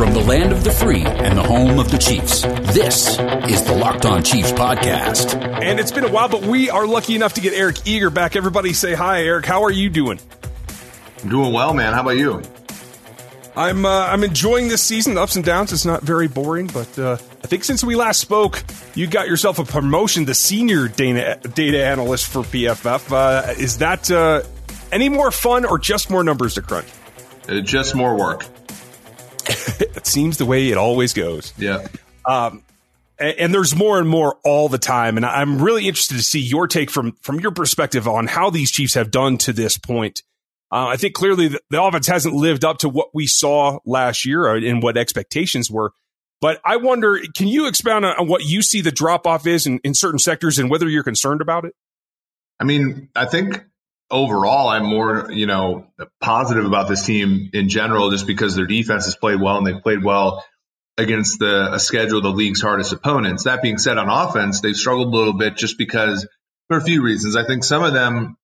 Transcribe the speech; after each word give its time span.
From 0.00 0.14
the 0.14 0.20
land 0.20 0.50
of 0.50 0.64
the 0.64 0.70
free 0.70 1.02
and 1.02 1.36
the 1.36 1.42
home 1.42 1.78
of 1.78 1.90
the 1.90 1.98
Chiefs, 1.98 2.40
this 2.72 3.18
is 3.50 3.62
the 3.64 3.74
Locked 3.74 4.06
On 4.06 4.22
Chiefs 4.22 4.50
podcast. 4.50 5.38
And 5.62 5.78
it's 5.78 5.92
been 5.92 6.04
a 6.04 6.10
while, 6.10 6.26
but 6.26 6.40
we 6.40 6.70
are 6.70 6.86
lucky 6.86 7.14
enough 7.14 7.34
to 7.34 7.42
get 7.42 7.52
Eric 7.52 7.86
Eager 7.86 8.08
back. 8.08 8.34
Everybody 8.34 8.72
say 8.72 8.94
hi, 8.94 9.24
Eric. 9.24 9.44
How 9.44 9.62
are 9.62 9.70
you 9.70 9.90
doing? 9.90 10.18
I'm 11.22 11.28
doing 11.28 11.52
well, 11.52 11.74
man. 11.74 11.92
How 11.92 12.00
about 12.00 12.16
you? 12.16 12.40
I'm 13.54 13.84
uh, 13.84 14.06
I'm 14.06 14.24
enjoying 14.24 14.68
this 14.68 14.82
season. 14.82 15.16
The 15.16 15.20
ups 15.20 15.36
and 15.36 15.44
downs. 15.44 15.70
It's 15.70 15.84
not 15.84 16.00
very 16.00 16.28
boring, 16.28 16.68
but 16.68 16.98
uh, 16.98 17.18
I 17.44 17.46
think 17.46 17.64
since 17.64 17.84
we 17.84 17.94
last 17.94 18.22
spoke, 18.22 18.64
you 18.94 19.06
got 19.06 19.28
yourself 19.28 19.58
a 19.58 19.64
promotion, 19.64 20.24
the 20.24 20.34
senior 20.34 20.88
data 20.88 21.38
data 21.46 21.84
analyst 21.84 22.26
for 22.26 22.38
PFF. 22.38 23.12
Uh, 23.12 23.52
is 23.58 23.76
that 23.78 24.10
uh, 24.10 24.44
any 24.92 25.10
more 25.10 25.30
fun 25.30 25.66
or 25.66 25.78
just 25.78 26.08
more 26.08 26.24
numbers 26.24 26.54
to 26.54 26.62
crunch? 26.62 26.88
Uh, 27.46 27.60
just 27.60 27.94
more 27.94 28.16
work. 28.16 28.46
it 29.80 30.06
seems 30.06 30.38
the 30.38 30.46
way 30.46 30.68
it 30.68 30.78
always 30.78 31.12
goes. 31.12 31.52
Yeah. 31.58 31.86
Um, 32.26 32.62
and, 33.18 33.52
there's 33.52 33.76
more 33.76 33.98
and 33.98 34.08
more 34.08 34.38
all 34.44 34.68
the 34.68 34.78
time, 34.78 35.18
and 35.18 35.26
I'm 35.26 35.60
really 35.60 35.86
interested 35.86 36.16
to 36.16 36.22
see 36.22 36.40
your 36.40 36.66
take 36.66 36.90
from 36.90 37.12
from 37.20 37.38
your 37.38 37.50
perspective 37.50 38.08
on 38.08 38.26
how 38.26 38.48
these 38.48 38.70
Chiefs 38.70 38.94
have 38.94 39.10
done 39.10 39.36
to 39.38 39.52
this 39.52 39.76
point. 39.76 40.22
Uh, 40.72 40.86
I 40.86 40.96
think 40.96 41.14
clearly 41.14 41.48
the, 41.48 41.60
the 41.68 41.82
offense 41.82 42.06
hasn't 42.06 42.34
lived 42.34 42.64
up 42.64 42.78
to 42.78 42.88
what 42.88 43.08
we 43.12 43.26
saw 43.26 43.80
last 43.84 44.24
year 44.24 44.54
and 44.54 44.82
what 44.82 44.96
expectations 44.96 45.70
were. 45.70 45.92
But 46.40 46.60
I 46.64 46.76
wonder, 46.76 47.20
can 47.36 47.48
you 47.48 47.66
expound 47.66 48.04
on, 48.06 48.16
on 48.16 48.28
what 48.28 48.44
you 48.44 48.62
see 48.62 48.80
the 48.80 48.92
drop 48.92 49.26
off 49.26 49.46
is 49.46 49.66
in, 49.66 49.80
in 49.84 49.94
certain 49.94 50.18
sectors 50.18 50.58
and 50.58 50.70
whether 50.70 50.88
you're 50.88 51.02
concerned 51.02 51.40
about 51.40 51.64
it? 51.64 51.74
I 52.58 52.64
mean, 52.64 53.08
I 53.14 53.26
think 53.26 53.62
overall, 54.10 54.68
I'm 54.68 54.84
more, 54.84 55.30
you 55.30 55.46
know, 55.46 55.86
positive 56.20 56.64
about 56.64 56.88
this 56.88 57.04
team 57.04 57.50
in 57.52 57.68
general, 57.68 58.10
just 58.10 58.26
because 58.26 58.56
their 58.56 58.66
defense 58.66 59.04
has 59.04 59.16
played 59.16 59.40
well 59.40 59.58
and 59.58 59.66
they've 59.66 59.82
played 59.82 60.02
well 60.02 60.44
against 60.98 61.38
the 61.38 61.72
a 61.72 61.80
schedule 61.80 62.18
of 62.18 62.24
the 62.24 62.30
league's 62.30 62.60
hardest 62.60 62.92
opponents. 62.92 63.44
That 63.44 63.62
being 63.62 63.78
said, 63.78 63.98
on 63.98 64.08
offense, 64.08 64.60
they've 64.60 64.76
struggled 64.76 65.12
a 65.12 65.16
little 65.16 65.32
bit 65.32 65.56
just 65.56 65.78
because 65.78 66.26
for 66.68 66.76
a 66.76 66.82
few 66.82 67.02
reasons. 67.02 67.36
I 67.36 67.44
think 67.44 67.64
some 67.64 67.82
of 67.82 67.92
them 67.92 68.36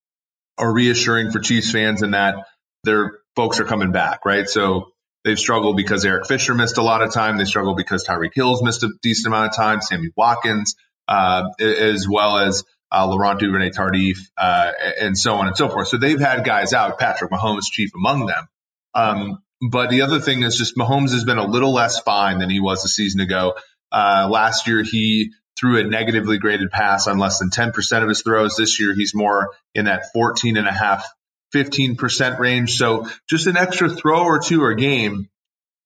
are 0.59 0.73
reassuring 0.73 1.31
for 1.31 1.39
Chiefs 1.39 1.71
fans 1.71 2.03
in 2.03 2.13
that 2.13 2.47
their 2.85 3.19
folks 3.35 3.61
are 3.61 3.65
coming 3.65 3.93
back, 3.93 4.25
right? 4.25 4.49
So 4.49 4.93
they've 5.25 5.39
struggled 5.39 5.77
because 5.77 6.05
Eric 6.05 6.27
Fisher 6.27 6.55
missed 6.55 6.79
a 6.79 6.83
lot 6.83 7.03
of 7.03 7.13
time. 7.13 7.37
They 7.37 7.45
struggled 7.45 7.77
because 7.77 8.05
Tyreek 8.05 8.33
Hill's 8.35 8.63
missed 8.63 8.83
a 8.83 8.91
decent 9.03 9.27
amount 9.27 9.51
of 9.51 9.57
time. 9.57 9.81
Sammy 9.83 10.11
Watkins, 10.17 10.77
uh, 11.09 11.51
as 11.61 12.09
well 12.09 12.39
as 12.39 12.65
uh, 12.93 13.07
Laurent 13.07 13.39
Duvernay 13.39 13.71
Tardif, 13.71 14.19
uh, 14.37 14.73
and 15.01 15.19
so 15.19 15.35
on 15.35 15.49
and 15.49 15.57
so 15.57 15.69
forth. 15.69 15.89
So 15.89 15.97
they've 15.97 16.21
had 16.21 16.45
guys 16.45 16.73
out, 16.73 16.99
Patrick 16.99 17.31
Mahomes 17.31 17.65
chief 17.71 17.91
among 17.95 18.27
them. 18.27 18.49
Um, 18.95 19.43
but 19.61 19.91
the 19.91 20.03
other 20.03 20.21
thing 20.21 20.43
is 20.43 20.57
just 20.57 20.77
Mahomes 20.77 21.13
has 21.13 21.25
been 21.25 21.39
a 21.39 21.47
little 21.47 21.73
less 21.73 22.01
fine 22.01 22.39
than 22.39 22.51
he 22.51 22.61
was 22.61 22.85
a 22.85 22.89
season 22.89 23.21
ago. 23.21 23.55
Uh, 23.91 24.29
last 24.31 24.67
year, 24.67 24.83
he 24.83 25.33
threw 25.59 25.81
a 25.81 25.85
negatively 25.85 26.39
graded 26.39 26.71
pass 26.71 27.07
on 27.07 27.19
less 27.19 27.39
than 27.39 27.51
10% 27.51 28.03
of 28.03 28.09
his 28.09 28.23
throws. 28.23 28.57
This 28.57 28.79
year, 28.79 28.95
he's 28.95 29.15
more 29.15 29.55
in 29.75 29.87
that 29.87 30.13
14 30.13 30.57
and 30.57 30.69
a 30.69 30.73
half, 30.73 31.07
15% 31.55 32.39
range. 32.39 32.77
So 32.77 33.07
just 33.29 33.47
an 33.47 33.57
extra 33.57 33.89
throw 33.89 34.25
or 34.25 34.39
two 34.39 34.65
a 34.67 34.75
game, 34.75 35.29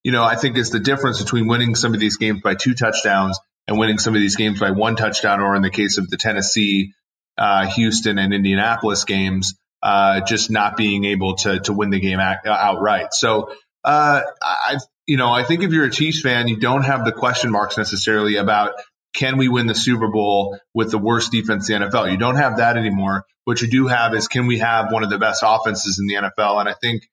you 0.03 0.13
know, 0.13 0.25
I 0.25 0.35
think 0.35 0.57
is 0.57 0.71
the 0.71 0.81
difference 0.81 1.23
between 1.23 1.47
winning 1.47 1.75
some 1.77 1.95
of 1.95 2.01
these 2.01 2.17
games 2.17 2.41
by 2.43 2.55
two 2.55 2.75
touchdowns 2.75 3.39
and 3.71 3.79
winning 3.79 3.99
some 3.99 4.15
of 4.15 4.21
these 4.21 4.37
games 4.37 4.59
by 4.59 4.73
one 4.73 4.97
touchdown, 4.97 5.41
or 5.41 5.55
in 5.55 5.63
the 5.63 5.71
case 5.71 5.97
of 5.97 6.11
the 6.11 6.17
Tennessee, 6.17 6.93
uh, 7.39 7.69
Houston, 7.69 8.19
and 8.19 8.35
Indianapolis 8.35 9.05
games, 9.05 9.55
uh, 9.83 10.21
just 10.23 10.51
not 10.51 10.77
being 10.77 11.05
able 11.05 11.37
to 11.37 11.61
to 11.61 11.73
win 11.73 11.91
the 11.91 12.01
game 12.01 12.19
outright. 12.19 13.15
So 13.15 13.53
uh, 13.85 14.23
I, 14.43 14.77
you 15.07 15.17
know, 15.17 15.31
I 15.33 15.45
think 15.45 15.63
if 15.63 15.73
you're 15.73 15.87
a 15.87 15.91
Chiefs 15.91 16.21
fan, 16.21 16.49
you 16.49 16.59
don't 16.59 16.83
have 16.83 17.05
the 17.05 17.13
question 17.13 17.51
marks 17.51 17.79
necessarily 17.79 18.37
about 18.37 18.73
can 19.15 19.39
we 19.39 19.49
win 19.49 19.67
the 19.67 19.75
Super 19.75 20.09
Bowl 20.09 20.59
with 20.75 20.91
the 20.91 20.99
worst 20.99 21.33
defense 21.33 21.71
in 21.71 21.81
the 21.81 21.89
NFL. 21.89 22.11
You 22.11 22.19
don't 22.19 22.37
have 22.37 22.59
that 22.59 22.77
anymore. 22.77 23.25
What 23.45 23.63
you 23.63 23.69
do 23.69 23.87
have 23.87 24.15
is 24.15 24.29
can 24.29 24.47
we 24.47 24.59
have 24.59 24.93
one 24.93 25.05
of 25.05 25.11
the 25.11 25.19
best 25.19 25.43
offenses 25.47 25.99
in 26.01 26.07
the 26.07 26.15
NFL? 26.15 26.61
And 26.61 26.69
I 26.69 26.75
think 26.75 27.09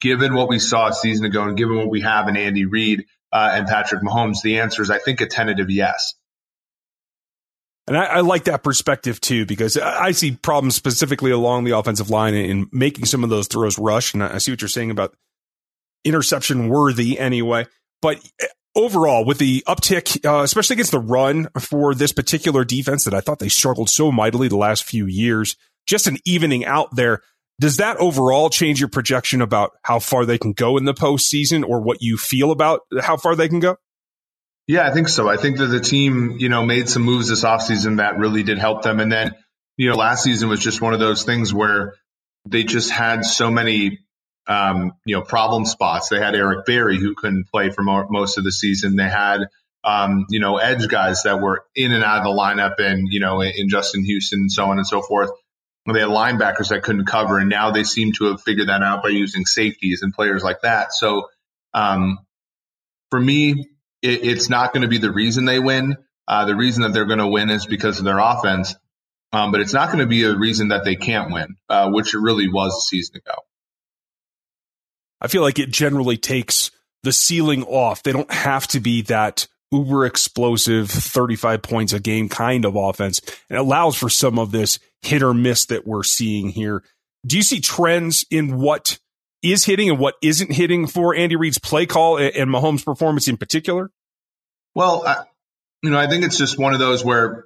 given 0.00 0.34
what 0.34 0.48
we 0.48 0.58
saw 0.58 0.88
a 0.88 0.92
season 0.92 1.24
ago 1.24 1.44
and 1.44 1.56
given 1.56 1.76
what 1.76 1.88
we 1.88 2.02
have 2.02 2.28
in 2.28 2.36
Andy 2.36 2.66
Reid, 2.66 3.04
uh, 3.32 3.50
and 3.52 3.66
Patrick 3.66 4.02
Mahomes? 4.02 4.42
The 4.42 4.58
answer 4.58 4.82
is, 4.82 4.90
I 4.90 4.98
think, 4.98 5.20
a 5.20 5.26
tentative 5.26 5.70
yes. 5.70 6.14
And 7.88 7.96
I, 7.96 8.04
I, 8.04 8.20
like 8.20 8.44
that 8.44 8.62
perspective 8.62 9.18
too, 9.18 9.46
because 9.46 9.78
I 9.78 10.10
see 10.10 10.32
problems 10.32 10.74
specifically 10.74 11.30
along 11.30 11.64
the 11.64 11.76
offensive 11.76 12.10
line 12.10 12.34
in 12.34 12.68
making 12.70 13.06
some 13.06 13.24
of 13.24 13.30
those 13.30 13.46
throws 13.46 13.78
rush. 13.78 14.12
And 14.12 14.22
I 14.22 14.38
see 14.38 14.52
what 14.52 14.60
you're 14.60 14.68
saying 14.68 14.90
about 14.90 15.14
interception 16.04 16.68
worthy 16.68 17.18
anyway. 17.18 17.66
But 18.02 18.18
eh, 18.42 18.46
overall, 18.74 19.24
with 19.24 19.38
the 19.38 19.64
uptick, 19.66 20.24
uh, 20.24 20.42
especially 20.42 20.74
against 20.74 20.92
the 20.92 20.98
run 20.98 21.48
for 21.58 21.94
this 21.94 22.12
particular 22.12 22.62
defense 22.62 23.04
that 23.04 23.14
I 23.14 23.20
thought 23.20 23.38
they 23.38 23.48
struggled 23.48 23.88
so 23.88 24.12
mightily 24.12 24.48
the 24.48 24.56
last 24.56 24.84
few 24.84 25.06
years, 25.06 25.56
just 25.86 26.06
an 26.06 26.18
evening 26.26 26.66
out 26.66 26.94
there. 26.94 27.22
Does 27.60 27.78
that 27.78 27.96
overall 27.96 28.50
change 28.50 28.78
your 28.78 28.88
projection 28.88 29.42
about 29.42 29.72
how 29.82 29.98
far 29.98 30.24
they 30.24 30.38
can 30.38 30.52
go 30.52 30.76
in 30.76 30.84
the 30.84 30.94
postseason 30.94 31.64
or 31.68 31.80
what 31.80 31.98
you 32.00 32.16
feel 32.16 32.52
about 32.52 32.82
how 33.00 33.16
far 33.16 33.34
they 33.34 33.48
can 33.48 33.58
go? 33.58 33.76
Yeah, 34.68 34.86
I 34.86 34.92
think 34.92 35.08
so. 35.08 35.28
I 35.28 35.38
think 35.38 35.56
that 35.56 35.66
the 35.66 35.80
team, 35.80 36.36
you 36.38 36.50
know, 36.50 36.64
made 36.64 36.88
some 36.88 37.02
moves 37.02 37.28
this 37.28 37.42
offseason 37.42 37.96
that 37.96 38.18
really 38.18 38.42
did 38.42 38.58
help 38.58 38.82
them. 38.82 39.00
And 39.00 39.10
then, 39.10 39.34
you 39.76 39.88
know, 39.88 39.96
last 39.96 40.22
season 40.22 40.50
was 40.50 40.60
just 40.60 40.80
one 40.80 40.92
of 40.92 41.00
those 41.00 41.24
things 41.24 41.52
where 41.52 41.94
they 42.46 42.64
just 42.64 42.90
had 42.90 43.24
so 43.24 43.50
many, 43.50 44.00
um, 44.46 44.92
you 45.04 45.16
know, 45.16 45.22
problem 45.22 45.64
spots. 45.64 46.10
They 46.10 46.18
had 46.18 46.34
Eric 46.34 46.66
Berry 46.66 46.98
who 46.98 47.14
couldn't 47.14 47.48
play 47.50 47.70
for 47.70 47.82
mo- 47.82 48.08
most 48.10 48.38
of 48.38 48.44
the 48.44 48.52
season. 48.52 48.94
They 48.94 49.08
had, 49.08 49.40
um, 49.84 50.26
you 50.28 50.38
know, 50.38 50.58
edge 50.58 50.86
guys 50.86 51.22
that 51.22 51.40
were 51.40 51.64
in 51.74 51.92
and 51.92 52.04
out 52.04 52.18
of 52.18 52.24
the 52.24 52.30
lineup 52.30 52.78
and, 52.78 53.08
you 53.10 53.20
know, 53.20 53.40
in 53.40 53.70
Justin 53.70 54.04
Houston 54.04 54.40
and 54.40 54.52
so 54.52 54.66
on 54.66 54.76
and 54.76 54.86
so 54.86 55.00
forth. 55.00 55.30
They 55.92 56.00
had 56.00 56.10
linebackers 56.10 56.68
that 56.68 56.82
couldn't 56.82 57.06
cover, 57.06 57.38
and 57.38 57.48
now 57.48 57.70
they 57.70 57.84
seem 57.84 58.12
to 58.14 58.26
have 58.26 58.42
figured 58.42 58.68
that 58.68 58.82
out 58.82 59.02
by 59.02 59.08
using 59.08 59.46
safeties 59.46 60.02
and 60.02 60.12
players 60.12 60.42
like 60.42 60.62
that. 60.62 60.92
So, 60.92 61.28
um, 61.72 62.18
for 63.10 63.20
me, 63.20 63.70
it, 64.02 64.24
it's 64.24 64.50
not 64.50 64.72
going 64.72 64.82
to 64.82 64.88
be 64.88 64.98
the 64.98 65.12
reason 65.12 65.44
they 65.44 65.58
win. 65.58 65.96
Uh, 66.26 66.44
the 66.44 66.56
reason 66.56 66.82
that 66.82 66.92
they're 66.92 67.06
going 67.06 67.20
to 67.20 67.26
win 67.26 67.48
is 67.48 67.64
because 67.64 67.98
of 67.98 68.04
their 68.04 68.18
offense, 68.18 68.74
um, 69.32 69.50
but 69.50 69.60
it's 69.60 69.72
not 69.72 69.88
going 69.88 70.00
to 70.00 70.06
be 70.06 70.24
a 70.24 70.36
reason 70.36 70.68
that 70.68 70.84
they 70.84 70.94
can't 70.94 71.32
win, 71.32 71.56
uh, 71.70 71.90
which 71.90 72.14
it 72.14 72.18
really 72.18 72.48
was 72.48 72.76
a 72.76 72.80
season 72.80 73.16
ago. 73.16 73.34
I 75.20 75.28
feel 75.28 75.42
like 75.42 75.58
it 75.58 75.70
generally 75.70 76.18
takes 76.18 76.70
the 77.02 77.12
ceiling 77.12 77.64
off. 77.64 78.02
They 78.02 78.12
don't 78.12 78.30
have 78.30 78.66
to 78.68 78.80
be 78.80 79.02
that 79.02 79.46
uber 79.70 80.06
explosive 80.06 80.90
35 80.90 81.62
points 81.62 81.92
a 81.92 82.00
game 82.00 82.28
kind 82.28 82.64
of 82.64 82.76
offense 82.76 83.20
and 83.50 83.58
allows 83.58 83.96
for 83.96 84.08
some 84.08 84.38
of 84.38 84.50
this 84.50 84.78
hit 85.02 85.22
or 85.22 85.34
miss 85.34 85.66
that 85.66 85.86
we're 85.86 86.02
seeing 86.02 86.48
here. 86.48 86.82
Do 87.26 87.36
you 87.36 87.42
see 87.42 87.60
trends 87.60 88.24
in 88.30 88.58
what 88.58 88.98
is 89.42 89.64
hitting 89.64 89.90
and 89.90 89.98
what 89.98 90.14
isn't 90.22 90.52
hitting 90.52 90.86
for 90.86 91.14
Andy 91.14 91.36
Reid's 91.36 91.58
play 91.58 91.86
call 91.86 92.18
and 92.18 92.50
Mahomes' 92.50 92.84
performance 92.84 93.28
in 93.28 93.36
particular? 93.36 93.90
Well, 94.74 95.06
I, 95.06 95.24
you 95.82 95.90
know, 95.90 95.98
I 95.98 96.08
think 96.08 96.24
it's 96.24 96.38
just 96.38 96.58
one 96.58 96.72
of 96.72 96.78
those 96.78 97.04
where 97.04 97.44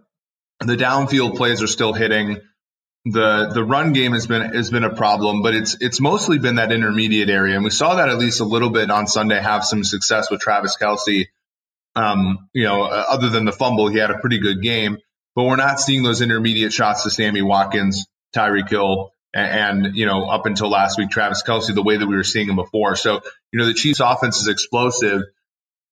the 0.61 0.77
downfield 0.77 1.37
plays 1.37 1.63
are 1.63 1.67
still 1.67 1.93
hitting. 1.93 2.41
The 3.05 3.51
the 3.53 3.65
run 3.65 3.93
game 3.93 4.13
has 4.13 4.29
been 4.29 4.55
has 4.55 4.71
been 4.71 4.85
a 4.85 4.95
problem, 4.95 5.43
but 5.43 5.55
it's 5.55 5.77
it's 5.81 6.01
mostly 6.01 6.39
been 6.39 6.55
that 6.55 6.71
intermediate 6.71 7.31
area, 7.31 7.57
and 7.57 7.65
we 7.65 7.71
saw 7.71 7.97
that 7.97 8.09
at 8.09 8.19
least 8.19 8.41
a 8.41 8.45
little 8.45 8.71
bit 8.71 8.93
on 8.93 9.09
Sunday 9.09 9.41
have 9.41 9.65
some 9.65 9.83
success 9.83 10.31
with 10.31 10.41
Travis 10.41 10.77
Kelce. 10.81 11.27
Um, 11.97 12.49
you 12.53 12.63
know, 12.63 12.85
other 12.85 13.29
than 13.29 13.45
the 13.45 13.53
fumble, 13.53 13.89
he 13.89 13.99
had 13.99 14.11
a 14.13 14.19
pretty 14.19 14.39
good 14.39 14.63
game 14.63 14.99
but 15.35 15.45
we're 15.45 15.57
not 15.57 15.81
seeing 15.81 16.03
those 16.03 16.21
intermediate 16.21 16.73
shots 16.73 17.05
to 17.05 17.11
Sammy 17.11 17.43
Watkins, 17.43 18.07
Tyreek 18.35 18.69
Hill, 18.69 19.13
and, 19.35 19.87
and, 19.87 19.97
you 19.97 20.07
know, 20.07 20.25
up 20.25 20.47
until 20.47 20.71
last 20.71 20.99
week, 20.99 21.11
Travis 21.11 21.43
Kelce, 21.43 21.75
the 21.75 21.83
way 21.83 21.97
that 21.97 22.07
we 22.07 22.17
were 22.17 22.25
seeing 22.25 22.49
him 22.49 22.57
before. 22.57 22.97
So, 22.97 23.23
you 23.51 23.59
know, 23.59 23.67
the 23.67 23.75
Chiefs 23.75 24.01
offense 24.01 24.41
is 24.41 24.49
explosive 24.49 25.23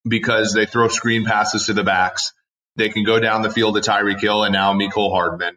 because 0.06 0.53
they 0.53 0.67
throw 0.67 0.88
screen 0.88 1.25
passes 1.25 1.67
to 1.67 1.73
the 1.73 1.85
backs. 1.85 2.32
They 2.76 2.91
can 2.91 3.05
go 3.05 3.19
down 3.19 3.43
the 3.43 3.50
field 3.50 3.76
to 3.76 3.81
Tyreek 3.81 4.20
Hill 4.20 4.44
and 4.44 4.53
now 4.53 4.75
Mecole 4.75 5.12
Hardman. 5.12 5.56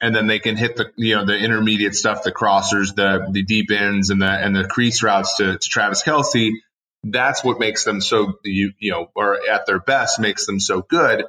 And 0.00 0.14
then 0.14 0.26
they 0.26 0.40
can 0.40 0.56
hit 0.56 0.76
the, 0.76 0.90
you 0.96 1.14
know, 1.14 1.24
the 1.24 1.36
intermediate 1.36 1.94
stuff, 1.94 2.24
the 2.24 2.32
crossers, 2.32 2.94
the, 2.94 3.28
the 3.30 3.44
deep 3.44 3.70
ends 3.70 4.10
and 4.10 4.20
the, 4.20 4.26
and 4.30 4.54
the 4.54 4.64
crease 4.64 5.02
routes 5.02 5.36
to, 5.36 5.58
to 5.58 5.68
Travis 5.68 6.02
Kelce. 6.02 6.52
That's 7.04 7.44
what 7.44 7.60
makes 7.60 7.84
them 7.84 8.00
so, 8.00 8.34
you, 8.44 8.72
you 8.78 8.90
know, 8.90 9.10
or 9.14 9.38
at 9.48 9.66
their 9.66 9.78
best 9.78 10.20
makes 10.20 10.44
them 10.46 10.60
so 10.60 10.82
good 10.82 11.24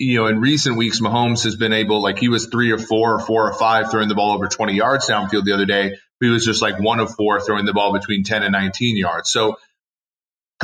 you 0.00 0.18
know, 0.18 0.26
in 0.28 0.40
recent 0.40 0.78
weeks, 0.78 0.98
Mahomes 0.98 1.44
has 1.44 1.56
been 1.56 1.74
able, 1.74 2.02
like 2.02 2.18
he 2.18 2.30
was 2.30 2.46
three 2.46 2.72
or 2.72 2.78
four 2.78 3.16
or 3.16 3.20
four 3.20 3.50
or 3.50 3.52
five 3.52 3.90
throwing 3.90 4.08
the 4.08 4.14
ball 4.14 4.32
over 4.32 4.48
20 4.48 4.72
yards 4.72 5.06
downfield 5.10 5.44
the 5.44 5.52
other 5.52 5.66
day. 5.66 5.94
He 6.20 6.28
was 6.28 6.42
just 6.42 6.62
like 6.62 6.80
one 6.80 7.00
of 7.00 7.14
four 7.14 7.38
throwing 7.38 7.66
the 7.66 7.74
ball 7.74 7.92
between 7.92 8.24
10 8.24 8.42
and 8.42 8.52
19 8.52 8.96
yards. 8.96 9.30
So 9.30 9.58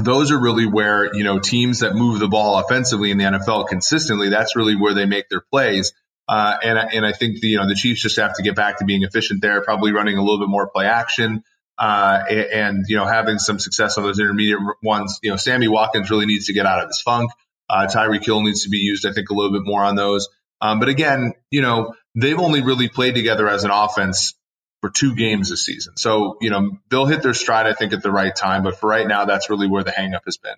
those 0.00 0.30
are 0.30 0.40
really 0.40 0.66
where, 0.66 1.14
you 1.14 1.22
know, 1.22 1.38
teams 1.38 1.80
that 1.80 1.94
move 1.94 2.18
the 2.18 2.28
ball 2.28 2.58
offensively 2.58 3.10
in 3.10 3.18
the 3.18 3.24
NFL 3.24 3.68
consistently, 3.68 4.30
that's 4.30 4.56
really 4.56 4.74
where 4.74 4.94
they 4.94 5.04
make 5.04 5.28
their 5.28 5.42
plays. 5.52 5.92
Uh, 6.26 6.56
and, 6.62 6.78
and 6.78 7.04
I 7.04 7.12
think 7.12 7.40
the, 7.40 7.48
you 7.48 7.58
know, 7.58 7.68
the 7.68 7.74
Chiefs 7.74 8.00
just 8.00 8.18
have 8.18 8.36
to 8.36 8.42
get 8.42 8.56
back 8.56 8.78
to 8.78 8.86
being 8.86 9.02
efficient 9.02 9.42
there, 9.42 9.60
probably 9.60 9.92
running 9.92 10.16
a 10.16 10.22
little 10.22 10.38
bit 10.38 10.48
more 10.48 10.66
play 10.66 10.86
action, 10.86 11.44
uh, 11.76 12.20
and, 12.28 12.38
and, 12.38 12.84
you 12.88 12.96
know, 12.96 13.04
having 13.04 13.38
some 13.38 13.58
success 13.58 13.98
on 13.98 14.04
those 14.04 14.18
intermediate 14.18 14.60
ones. 14.82 15.18
You 15.22 15.30
know, 15.30 15.36
Sammy 15.36 15.68
Watkins 15.68 16.10
really 16.10 16.24
needs 16.24 16.46
to 16.46 16.54
get 16.54 16.64
out 16.64 16.82
of 16.82 16.88
his 16.88 17.02
funk. 17.02 17.30
Uh, 17.68 17.86
Tyreek 17.92 18.24
Hill 18.24 18.42
needs 18.42 18.64
to 18.64 18.70
be 18.70 18.78
used, 18.78 19.06
I 19.06 19.12
think, 19.12 19.30
a 19.30 19.34
little 19.34 19.52
bit 19.52 19.62
more 19.64 19.82
on 19.82 19.96
those. 19.96 20.28
Um, 20.60 20.80
but 20.80 20.88
again, 20.88 21.34
you 21.50 21.62
know, 21.62 21.94
they've 22.14 22.38
only 22.38 22.62
really 22.62 22.88
played 22.88 23.14
together 23.14 23.48
as 23.48 23.64
an 23.64 23.70
offense 23.70 24.34
for 24.80 24.90
two 24.90 25.14
games 25.14 25.50
this 25.50 25.64
season. 25.64 25.96
So, 25.96 26.36
you 26.40 26.50
know, 26.50 26.78
they'll 26.90 27.06
hit 27.06 27.22
their 27.22 27.34
stride, 27.34 27.66
I 27.66 27.72
think, 27.72 27.92
at 27.92 28.02
the 28.02 28.12
right 28.12 28.34
time. 28.34 28.62
But 28.62 28.78
for 28.78 28.88
right 28.88 29.06
now, 29.06 29.24
that's 29.24 29.50
really 29.50 29.68
where 29.68 29.82
the 29.82 29.90
hangup 29.90 30.24
has 30.24 30.36
been. 30.36 30.54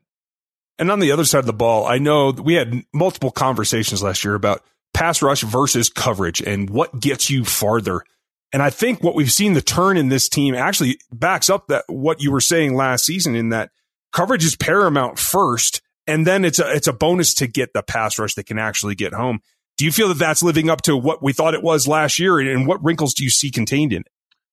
And 0.79 0.91
on 0.91 1.01
the 1.01 1.13
other 1.13 1.25
side 1.25 1.41
of 1.41 1.47
the 1.47 1.53
ball, 1.53 1.87
I 1.87 1.99
know 1.99 2.31
we 2.31 2.55
had 2.55 2.85
multiple 2.93 3.31
conversations 3.31 4.03
last 4.03 4.25
year 4.25 4.35
about 4.35 4.63
pass 4.95 5.23
rush 5.23 5.43
versus 5.43 5.89
coverage 5.89 6.41
and 6.41 6.71
what 6.71 7.01
gets 7.01 7.31
you 7.31 7.45
farther. 7.45 8.03
And 8.53 8.63
I 8.63 8.71
think 8.71 9.03
what 9.03 9.15
we've 9.15 9.33
seen 9.33 9.53
the 9.53 9.61
turn 9.61 9.97
in 9.97 10.09
this 10.09 10.29
team 10.29 10.55
actually 10.55 10.99
backs 11.13 11.51
up 11.51 11.67
that 11.69 11.85
what 11.89 12.23
you 12.23 12.33
were 12.33 12.41
saying 12.41 12.75
last 12.75 13.05
season 13.05 13.35
in 13.35 13.51
that 13.51 13.71
coverage 14.13 14.45
is 14.45 14.57
paramount 14.57 15.19
first. 15.19 15.83
And 16.09 16.27
then 16.27 16.45
it's 16.45 16.59
a, 16.59 16.75
it's 16.75 16.89
a 16.89 16.93
bonus 16.93 17.35
to 17.35 17.47
get 17.47 17.75
the 17.75 17.83
pass 17.83 18.19
rush 18.19 18.35
that 18.35 18.47
can 18.47 18.59
actually 18.59 18.95
get 18.95 19.13
home. 19.13 19.41
Do 19.77 19.85
you 19.85 19.93
feel 19.93 20.09
that 20.09 20.19
that's 20.19 20.43
living 20.43 20.71
up 20.71 20.83
to 20.83 20.97
what 20.97 21.23
we 21.23 21.33
thought 21.33 21.55
it 21.55 21.63
was 21.63 21.87
last 21.87 22.19
year? 22.19 22.41
And 22.41 22.67
what 22.67 22.83
wrinkles 22.83 23.15
do 23.15 23.23
you 23.23 23.31
see 23.31 23.51
contained 23.51 23.93
in 23.93 24.01
it? 24.01 24.09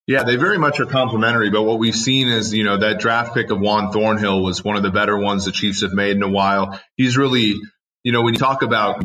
Yeah, 0.05 0.23
they 0.23 0.35
very 0.35 0.59
much 0.59 0.79
are 0.79 0.85
complementary. 0.85 1.49
But 1.49 1.63
what 1.63 1.79
we've 1.79 1.95
seen 1.95 2.27
is, 2.27 2.53
you 2.53 2.63
know, 2.63 2.77
that 2.77 2.99
draft 2.99 3.33
pick 3.33 3.49
of 3.49 3.59
Juan 3.59 3.91
Thornhill 3.91 4.43
was 4.43 4.63
one 4.63 4.75
of 4.75 4.83
the 4.83 4.91
better 4.91 5.17
ones 5.17 5.45
the 5.45 5.51
Chiefs 5.51 5.81
have 5.81 5.93
made 5.93 6.15
in 6.15 6.21
a 6.21 6.29
while. 6.29 6.79
He's 6.95 7.17
really, 7.17 7.55
you 8.03 8.11
know, 8.11 8.21
when 8.21 8.35
you 8.35 8.39
talk 8.39 8.61
about 8.61 9.03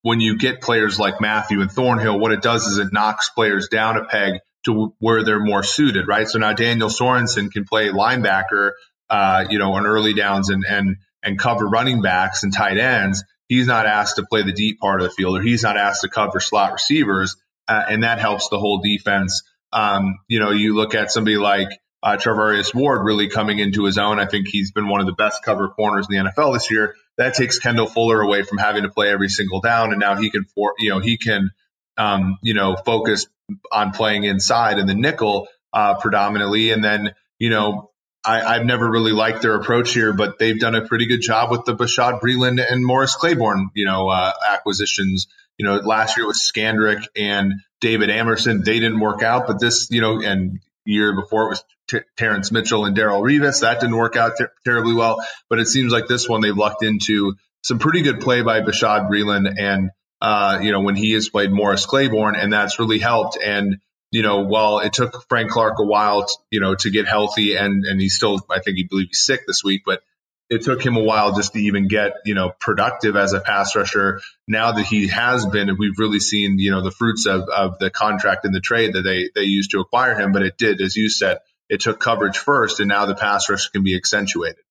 when 0.00 0.20
you 0.20 0.36
get 0.36 0.60
players 0.60 0.98
like 0.98 1.20
Mathieu 1.20 1.60
and 1.60 1.70
Thornhill, 1.70 2.18
what 2.18 2.32
it 2.32 2.42
does 2.42 2.66
is 2.66 2.78
it 2.78 2.92
knocks 2.92 3.28
players 3.28 3.68
down 3.68 3.96
a 3.96 4.04
peg 4.04 4.40
to 4.64 4.94
where 4.98 5.22
they're 5.22 5.44
more 5.44 5.62
suited, 5.62 6.08
right? 6.08 6.26
So 6.26 6.38
now 6.38 6.54
Daniel 6.54 6.88
Sorensen 6.88 7.52
can 7.52 7.64
play 7.64 7.90
linebacker, 7.90 8.72
uh, 9.10 9.44
you 9.48 9.60
know, 9.60 9.74
on 9.74 9.86
early 9.86 10.14
downs 10.14 10.48
and, 10.48 10.64
and, 10.68 10.96
and 11.22 11.38
cover 11.38 11.66
running 11.66 12.02
backs 12.02 12.42
and 12.42 12.52
tight 12.52 12.78
ends. 12.78 13.24
He's 13.48 13.66
not 13.66 13.86
asked 13.86 14.16
to 14.16 14.24
play 14.24 14.42
the 14.42 14.52
deep 14.52 14.80
part 14.80 15.00
of 15.00 15.08
the 15.08 15.14
field 15.14 15.38
or 15.38 15.42
he's 15.42 15.62
not 15.62 15.76
asked 15.76 16.02
to 16.02 16.08
cover 16.08 16.40
slot 16.40 16.72
receivers. 16.72 17.36
Uh, 17.68 17.82
and 17.88 18.02
that 18.02 18.18
helps 18.18 18.48
the 18.48 18.58
whole 18.58 18.78
defense. 18.78 19.42
Um, 19.72 20.18
you 20.28 20.40
know, 20.40 20.50
you 20.50 20.74
look 20.74 20.94
at 20.94 21.10
somebody 21.10 21.36
like 21.36 21.68
uh, 22.02 22.16
Charvarius 22.16 22.74
Ward 22.74 23.04
really 23.04 23.28
coming 23.28 23.58
into 23.58 23.84
his 23.84 23.98
own. 23.98 24.18
I 24.18 24.26
think 24.26 24.48
he's 24.48 24.72
been 24.72 24.88
one 24.88 25.00
of 25.00 25.06
the 25.06 25.12
best 25.12 25.44
cover 25.44 25.68
corners 25.68 26.06
in 26.10 26.16
the 26.24 26.30
NFL 26.30 26.54
this 26.54 26.70
year. 26.70 26.96
That 27.16 27.34
takes 27.34 27.58
Kendall 27.58 27.86
Fuller 27.86 28.20
away 28.20 28.42
from 28.42 28.58
having 28.58 28.82
to 28.82 28.90
play 28.90 29.10
every 29.10 29.28
single 29.28 29.60
down, 29.60 29.92
and 29.92 30.00
now 30.00 30.16
he 30.16 30.30
can, 30.30 30.44
for, 30.44 30.74
you 30.78 30.90
know, 30.90 30.98
he 30.98 31.16
can, 31.16 31.50
um, 31.96 32.38
you 32.42 32.54
know, 32.54 32.74
focus 32.74 33.26
on 33.70 33.92
playing 33.92 34.24
inside 34.24 34.78
in 34.78 34.86
the 34.86 34.94
nickel 34.94 35.46
uh, 35.72 35.94
predominantly, 35.94 36.70
and 36.70 36.82
then 36.82 37.14
you 37.38 37.50
know. 37.50 37.90
I, 38.24 38.54
have 38.54 38.64
never 38.64 38.88
really 38.88 39.12
liked 39.12 39.42
their 39.42 39.54
approach 39.54 39.92
here, 39.92 40.12
but 40.12 40.38
they've 40.38 40.58
done 40.58 40.74
a 40.74 40.86
pretty 40.86 41.06
good 41.06 41.20
job 41.20 41.50
with 41.50 41.64
the 41.64 41.74
Bashaud 41.74 42.20
Breeland 42.20 42.64
and 42.64 42.84
Morris 42.84 43.16
Claiborne, 43.16 43.70
you 43.74 43.84
know, 43.84 44.08
uh, 44.08 44.32
acquisitions. 44.48 45.26
You 45.58 45.66
know, 45.66 45.76
last 45.76 46.16
year 46.16 46.24
it 46.24 46.28
was 46.28 46.38
Scandrick 46.40 47.06
and 47.16 47.54
David 47.80 48.10
Amerson. 48.10 48.62
They 48.62 48.78
didn't 48.78 49.00
work 49.00 49.22
out, 49.22 49.46
but 49.46 49.60
this, 49.60 49.88
you 49.90 50.00
know, 50.00 50.20
and 50.22 50.60
year 50.84 51.14
before 51.14 51.46
it 51.46 51.48
was 51.50 51.64
T- 51.88 52.06
Terrence 52.16 52.52
Mitchell 52.52 52.84
and 52.84 52.96
Darrelle 52.96 53.22
Revis. 53.22 53.60
That 53.60 53.80
didn't 53.80 53.96
work 53.96 54.16
out 54.16 54.38
ter- 54.38 54.52
terribly 54.64 54.94
well, 54.94 55.24
but 55.48 55.58
it 55.58 55.66
seems 55.66 55.92
like 55.92 56.06
this 56.06 56.28
one 56.28 56.40
they've 56.40 56.56
lucked 56.56 56.82
into 56.82 57.34
some 57.62 57.78
pretty 57.78 58.02
good 58.02 58.20
play 58.20 58.42
by 58.42 58.60
Bashaud 58.60 59.10
Breeland 59.10 59.52
and, 59.58 59.90
uh, 60.20 60.60
you 60.62 60.72
know, 60.72 60.80
when 60.80 60.96
he 60.96 61.12
has 61.12 61.28
played 61.28 61.52
Morris 61.52 61.86
Claiborne 61.86 62.36
and 62.36 62.52
that's 62.52 62.78
really 62.78 62.98
helped. 62.98 63.36
And, 63.42 63.78
you 64.12 64.22
know, 64.22 64.42
while 64.42 64.78
it 64.80 64.92
took 64.92 65.26
Frank 65.28 65.50
Clark 65.50 65.78
a 65.80 65.84
while, 65.84 66.26
to, 66.26 66.34
you 66.50 66.60
know, 66.60 66.74
to 66.76 66.90
get 66.90 67.08
healthy 67.08 67.56
and, 67.56 67.84
and 67.84 68.00
he's 68.00 68.14
still, 68.14 68.40
I 68.48 68.60
think 68.60 68.76
he 68.76 68.84
believes 68.84 69.08
he's 69.08 69.24
sick 69.24 69.46
this 69.46 69.64
week, 69.64 69.82
but 69.86 70.02
it 70.50 70.62
took 70.62 70.84
him 70.84 70.98
a 70.98 71.02
while 71.02 71.34
just 71.34 71.54
to 71.54 71.60
even 71.60 71.88
get, 71.88 72.12
you 72.26 72.34
know, 72.34 72.52
productive 72.60 73.16
as 73.16 73.32
a 73.32 73.40
pass 73.40 73.74
rusher. 73.74 74.20
Now 74.46 74.72
that 74.72 74.84
he 74.84 75.08
has 75.08 75.46
been, 75.46 75.74
we've 75.78 75.98
really 75.98 76.20
seen, 76.20 76.58
you 76.58 76.70
know, 76.70 76.82
the 76.82 76.90
fruits 76.90 77.24
of, 77.24 77.48
of 77.48 77.78
the 77.78 77.88
contract 77.88 78.44
and 78.44 78.54
the 78.54 78.60
trade 78.60 78.92
that 78.92 79.00
they, 79.00 79.30
they 79.34 79.46
used 79.46 79.70
to 79.70 79.80
acquire 79.80 80.14
him. 80.14 80.32
But 80.32 80.42
it 80.42 80.58
did, 80.58 80.82
as 80.82 80.94
you 80.94 81.08
said, 81.08 81.38
it 81.70 81.80
took 81.80 81.98
coverage 81.98 82.36
first 82.36 82.80
and 82.80 82.90
now 82.90 83.06
the 83.06 83.14
pass 83.14 83.48
rush 83.48 83.70
can 83.70 83.82
be 83.82 83.96
accentuated. 83.96 84.62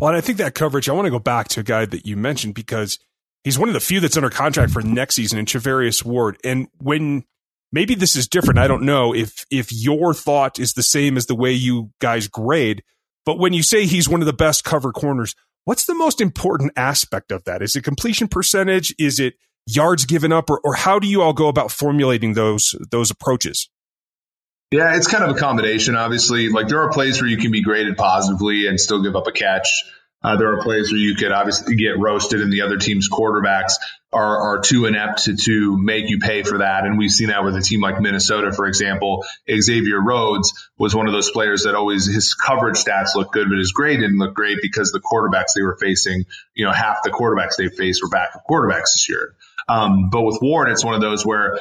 Well, 0.00 0.08
and 0.08 0.16
I 0.16 0.22
think 0.22 0.38
that 0.38 0.56
coverage, 0.56 0.88
I 0.88 0.92
want 0.92 1.06
to 1.06 1.10
go 1.10 1.20
back 1.20 1.46
to 1.48 1.60
a 1.60 1.64
guy 1.64 1.86
that 1.86 2.04
you 2.04 2.16
mentioned 2.16 2.54
because 2.54 2.98
he's 3.48 3.58
one 3.58 3.70
of 3.70 3.72
the 3.72 3.80
few 3.80 3.98
that's 3.98 4.18
under 4.18 4.28
contract 4.28 4.70
for 4.70 4.82
next 4.82 5.14
season 5.14 5.38
in 5.38 5.46
Charvarius 5.46 6.04
Ward. 6.04 6.36
And 6.44 6.68
when 6.76 7.24
maybe 7.72 7.94
this 7.94 8.14
is 8.14 8.28
different, 8.28 8.58
I 8.58 8.68
don't 8.68 8.82
know 8.82 9.14
if, 9.14 9.46
if 9.50 9.72
your 9.72 10.12
thought 10.12 10.58
is 10.58 10.74
the 10.74 10.82
same 10.82 11.16
as 11.16 11.24
the 11.24 11.34
way 11.34 11.52
you 11.52 11.90
guys 11.98 12.28
grade, 12.28 12.82
but 13.24 13.38
when 13.38 13.54
you 13.54 13.62
say 13.62 13.86
he's 13.86 14.06
one 14.06 14.20
of 14.20 14.26
the 14.26 14.34
best 14.34 14.64
cover 14.64 14.92
corners, 14.92 15.34
what's 15.64 15.86
the 15.86 15.94
most 15.94 16.20
important 16.20 16.72
aspect 16.76 17.32
of 17.32 17.44
that? 17.44 17.62
Is 17.62 17.74
it 17.74 17.84
completion 17.84 18.28
percentage? 18.28 18.94
Is 18.98 19.18
it 19.18 19.32
yards 19.66 20.04
given 20.04 20.30
up? 20.30 20.50
Or, 20.50 20.60
or 20.62 20.74
how 20.74 20.98
do 20.98 21.08
you 21.08 21.22
all 21.22 21.32
go 21.32 21.48
about 21.48 21.72
formulating 21.72 22.34
those 22.34 22.74
those 22.90 23.10
approaches? 23.10 23.70
Yeah, 24.70 24.94
it's 24.94 25.08
kind 25.08 25.24
of 25.24 25.34
a 25.34 25.40
combination. 25.40 25.96
Obviously, 25.96 26.50
like 26.50 26.68
there 26.68 26.82
are 26.82 26.90
plays 26.90 27.18
where 27.22 27.30
you 27.30 27.38
can 27.38 27.50
be 27.50 27.62
graded 27.62 27.96
positively 27.96 28.66
and 28.66 28.78
still 28.78 29.02
give 29.02 29.16
up 29.16 29.26
a 29.26 29.32
catch. 29.32 29.68
Uh, 30.20 30.36
there 30.36 30.52
are 30.52 30.62
plays 30.62 30.90
where 30.90 31.00
you 31.00 31.14
could 31.14 31.30
obviously 31.30 31.76
get 31.76 31.98
roasted 31.98 32.40
and 32.40 32.52
the 32.52 32.62
other 32.62 32.76
team's 32.76 33.08
quarterbacks 33.08 33.74
are, 34.12 34.56
are 34.56 34.60
too 34.60 34.86
inept 34.86 35.24
to, 35.24 35.36
to 35.36 35.76
make 35.76 36.08
you 36.08 36.18
pay 36.18 36.42
for 36.42 36.58
that. 36.58 36.84
And 36.84 36.98
we've 36.98 37.10
seen 37.10 37.28
that 37.28 37.44
with 37.44 37.54
a 37.56 37.60
team 37.60 37.80
like 37.80 38.00
Minnesota, 38.00 38.52
for 38.52 38.66
example. 38.66 39.24
Xavier 39.48 40.00
Rhodes 40.00 40.70
was 40.76 40.94
one 40.94 41.06
of 41.06 41.12
those 41.12 41.30
players 41.30 41.64
that 41.64 41.76
always 41.76 42.06
his 42.06 42.34
coverage 42.34 42.76
stats 42.76 43.14
looked 43.14 43.32
good, 43.32 43.48
but 43.48 43.58
his 43.58 43.70
grade 43.70 44.00
didn't 44.00 44.18
look 44.18 44.34
great 44.34 44.58
because 44.60 44.90
the 44.90 45.00
quarterbacks 45.00 45.52
they 45.54 45.62
were 45.62 45.76
facing, 45.76 46.24
you 46.54 46.64
know, 46.64 46.72
half 46.72 47.02
the 47.04 47.10
quarterbacks 47.10 47.56
they 47.56 47.68
faced 47.68 48.02
were 48.02 48.08
backup 48.08 48.42
quarterbacks 48.48 48.94
this 48.94 49.08
year. 49.08 49.34
Um, 49.68 50.10
but 50.10 50.22
with 50.22 50.38
Ward, 50.42 50.68
it's 50.70 50.84
one 50.84 50.94
of 50.94 51.00
those 51.00 51.24
where, 51.24 51.60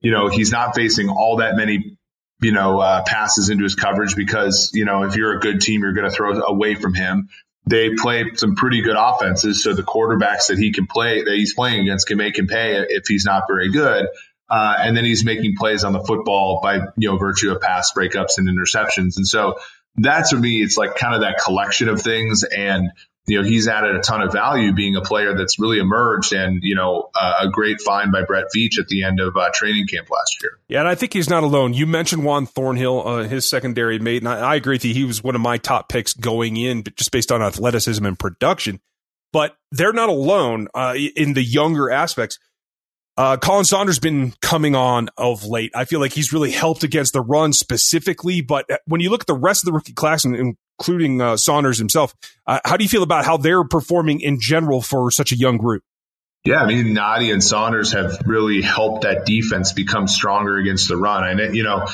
you 0.00 0.10
know, 0.10 0.28
he's 0.28 0.52
not 0.52 0.74
facing 0.74 1.08
all 1.08 1.36
that 1.36 1.56
many 1.56 1.96
you 2.40 2.52
know, 2.52 2.78
uh, 2.80 3.02
passes 3.06 3.48
into 3.48 3.62
his 3.62 3.74
coverage 3.74 4.16
because, 4.16 4.70
you 4.74 4.84
know, 4.84 5.04
if 5.04 5.16
you're 5.16 5.36
a 5.36 5.40
good 5.40 5.62
team, 5.62 5.80
you're 5.80 5.94
going 5.94 6.10
to 6.10 6.14
throw 6.14 6.32
away 6.42 6.74
from 6.74 6.92
him 6.92 7.30
they 7.66 7.94
play 7.94 8.24
some 8.34 8.56
pretty 8.56 8.82
good 8.82 8.96
offenses. 8.98 9.62
So 9.62 9.72
the 9.72 9.82
quarterbacks 9.82 10.48
that 10.48 10.58
he 10.58 10.72
can 10.72 10.86
play, 10.86 11.22
that 11.22 11.34
he's 11.34 11.54
playing 11.54 11.80
against 11.80 12.06
can 12.06 12.18
make 12.18 12.38
him 12.38 12.46
pay 12.46 12.84
if 12.88 13.06
he's 13.06 13.24
not 13.24 13.44
very 13.48 13.70
good. 13.70 14.06
Uh, 14.50 14.74
and 14.78 14.96
then 14.96 15.04
he's 15.04 15.24
making 15.24 15.56
plays 15.56 15.84
on 15.84 15.92
the 15.92 16.00
football 16.00 16.60
by, 16.62 16.80
you 16.96 17.10
know, 17.10 17.16
virtue 17.16 17.50
of 17.50 17.60
pass 17.62 17.92
breakups 17.96 18.36
and 18.36 18.46
interceptions. 18.48 19.16
And 19.16 19.26
so 19.26 19.58
that's 19.96 20.30
for 20.30 20.38
me, 20.38 20.62
it's 20.62 20.76
like 20.76 20.96
kind 20.96 21.14
of 21.14 21.22
that 21.22 21.38
collection 21.42 21.88
of 21.88 22.02
things. 22.02 22.42
And 22.42 22.90
you 23.26 23.40
know, 23.40 23.48
he's 23.48 23.68
added 23.68 23.96
a 23.96 24.00
ton 24.00 24.20
of 24.20 24.32
value 24.32 24.72
being 24.72 24.96
a 24.96 25.00
player 25.00 25.34
that's 25.34 25.58
really 25.58 25.78
emerged 25.78 26.34
and, 26.34 26.62
you 26.62 26.74
know, 26.74 27.10
uh, 27.14 27.34
a 27.42 27.48
great 27.48 27.80
find 27.80 28.12
by 28.12 28.22
Brett 28.22 28.46
Veach 28.54 28.78
at 28.78 28.88
the 28.88 29.04
end 29.04 29.18
of 29.18 29.34
uh, 29.36 29.50
training 29.54 29.86
camp 29.86 30.10
last 30.10 30.42
year. 30.42 30.58
Yeah, 30.68 30.80
and 30.80 30.88
I 30.88 30.94
think 30.94 31.14
he's 31.14 31.30
not 31.30 31.42
alone. 31.42 31.72
You 31.72 31.86
mentioned 31.86 32.24
Juan 32.24 32.44
Thornhill, 32.44 33.06
uh, 33.06 33.22
his 33.22 33.48
secondary 33.48 33.98
mate, 33.98 34.22
and 34.22 34.28
I, 34.28 34.52
I, 34.52 34.54
agree 34.56 34.74
with 34.74 34.84
you. 34.84 34.92
He 34.92 35.04
was 35.04 35.24
one 35.24 35.34
of 35.34 35.40
my 35.40 35.56
top 35.56 35.88
picks 35.88 36.12
going 36.12 36.58
in, 36.58 36.82
but 36.82 36.96
just 36.96 37.12
based 37.12 37.32
on 37.32 37.40
athleticism 37.40 38.04
and 38.04 38.18
production. 38.18 38.80
But 39.32 39.56
they're 39.72 39.94
not 39.94 40.10
alone 40.10 40.68
uh, 40.74 40.94
in 41.16 41.32
the 41.32 41.42
younger 41.42 41.90
aspects. 41.90 42.38
Uh, 43.16 43.36
Khalen 43.36 43.64
Saunders 43.64 43.98
been 44.00 44.34
coming 44.42 44.74
on 44.74 45.08
of 45.16 45.44
late. 45.44 45.72
I 45.74 45.84
feel 45.84 46.00
like 46.00 46.12
he's 46.12 46.32
really 46.32 46.50
helped 46.50 46.82
against 46.82 47.12
the 47.12 47.20
run 47.20 47.52
specifically. 47.52 48.42
But 48.42 48.68
when 48.86 49.00
you 49.00 49.10
look 49.10 49.22
at 49.22 49.26
the 49.28 49.34
rest 49.34 49.62
of 49.62 49.66
the 49.66 49.72
rookie 49.72 49.92
class, 49.92 50.24
including 50.78 51.20
uh, 51.20 51.36
Saunders 51.36 51.78
himself, 51.78 52.14
uh, 52.46 52.60
how 52.64 52.76
do 52.76 52.84
you 52.84 52.88
feel 52.88 53.02
about 53.02 53.24
how 53.24 53.36
they're 53.36 53.64
performing 53.64 54.20
in 54.20 54.40
general 54.40 54.82
for 54.82 55.10
such 55.10 55.32
a 55.32 55.36
young 55.36 55.56
group? 55.56 55.82
Yeah, 56.44 56.62
I 56.62 56.66
mean, 56.66 56.94
Nnadi 56.94 57.32
and 57.32 57.42
Saunders 57.42 57.92
have 57.92 58.20
really 58.26 58.60
helped 58.60 59.02
that 59.02 59.24
defense 59.24 59.72
become 59.72 60.06
stronger 60.06 60.58
against 60.58 60.88
the 60.88 60.96
run. 60.96 61.40
And, 61.40 61.56
you 61.56 61.62
know, 61.62 61.86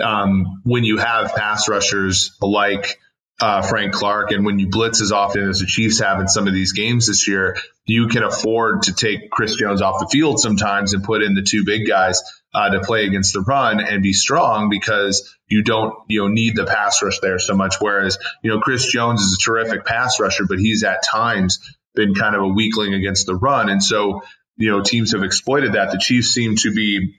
um, 0.00 0.62
when 0.64 0.84
you 0.84 0.96
have 0.96 1.34
pass 1.34 1.68
rushers 1.68 2.36
like 2.40 2.98
uh, 3.40 3.62
Frank 3.62 3.92
Clark. 3.92 4.32
And 4.32 4.44
when 4.44 4.58
you 4.58 4.68
blitz 4.68 5.00
as 5.00 5.12
often 5.12 5.48
as 5.48 5.60
the 5.60 5.66
Chiefs 5.66 6.00
have 6.00 6.20
in 6.20 6.28
some 6.28 6.46
of 6.46 6.54
these 6.54 6.72
games 6.72 7.06
this 7.06 7.28
year, 7.28 7.56
you 7.86 8.08
can 8.08 8.22
afford 8.22 8.82
to 8.82 8.92
take 8.92 9.30
Chris 9.30 9.54
Jones 9.54 9.80
off 9.80 10.00
the 10.00 10.08
field 10.08 10.40
sometimes 10.40 10.92
and 10.92 11.04
put 11.04 11.22
in 11.22 11.34
the 11.34 11.42
two 11.42 11.64
big 11.64 11.86
guys 11.86 12.22
uh, 12.54 12.70
to 12.70 12.80
play 12.80 13.06
against 13.06 13.32
the 13.34 13.40
run 13.40 13.80
and 13.80 14.02
be 14.02 14.12
strong 14.12 14.68
because 14.70 15.36
you 15.48 15.62
don't 15.62 15.94
you 16.08 16.20
know 16.20 16.28
need 16.28 16.56
the 16.56 16.64
pass 16.64 17.02
rush 17.02 17.20
there 17.20 17.38
so 17.38 17.54
much. 17.54 17.76
Whereas 17.80 18.18
you 18.42 18.50
know 18.50 18.60
Chris 18.60 18.86
Jones 18.86 19.20
is 19.22 19.38
a 19.40 19.42
terrific 19.42 19.84
pass 19.84 20.18
rusher, 20.20 20.44
but 20.46 20.58
he's 20.58 20.82
at 20.82 21.02
times 21.02 21.58
been 21.94 22.14
kind 22.14 22.34
of 22.34 22.42
a 22.42 22.48
weakling 22.48 22.94
against 22.94 23.26
the 23.26 23.34
run, 23.34 23.68
and 23.68 23.82
so 23.82 24.22
you 24.56 24.70
know 24.70 24.82
teams 24.82 25.12
have 25.12 25.22
exploited 25.22 25.74
that. 25.74 25.92
The 25.92 25.98
Chiefs 25.98 26.28
seem 26.28 26.56
to 26.56 26.72
be 26.72 27.16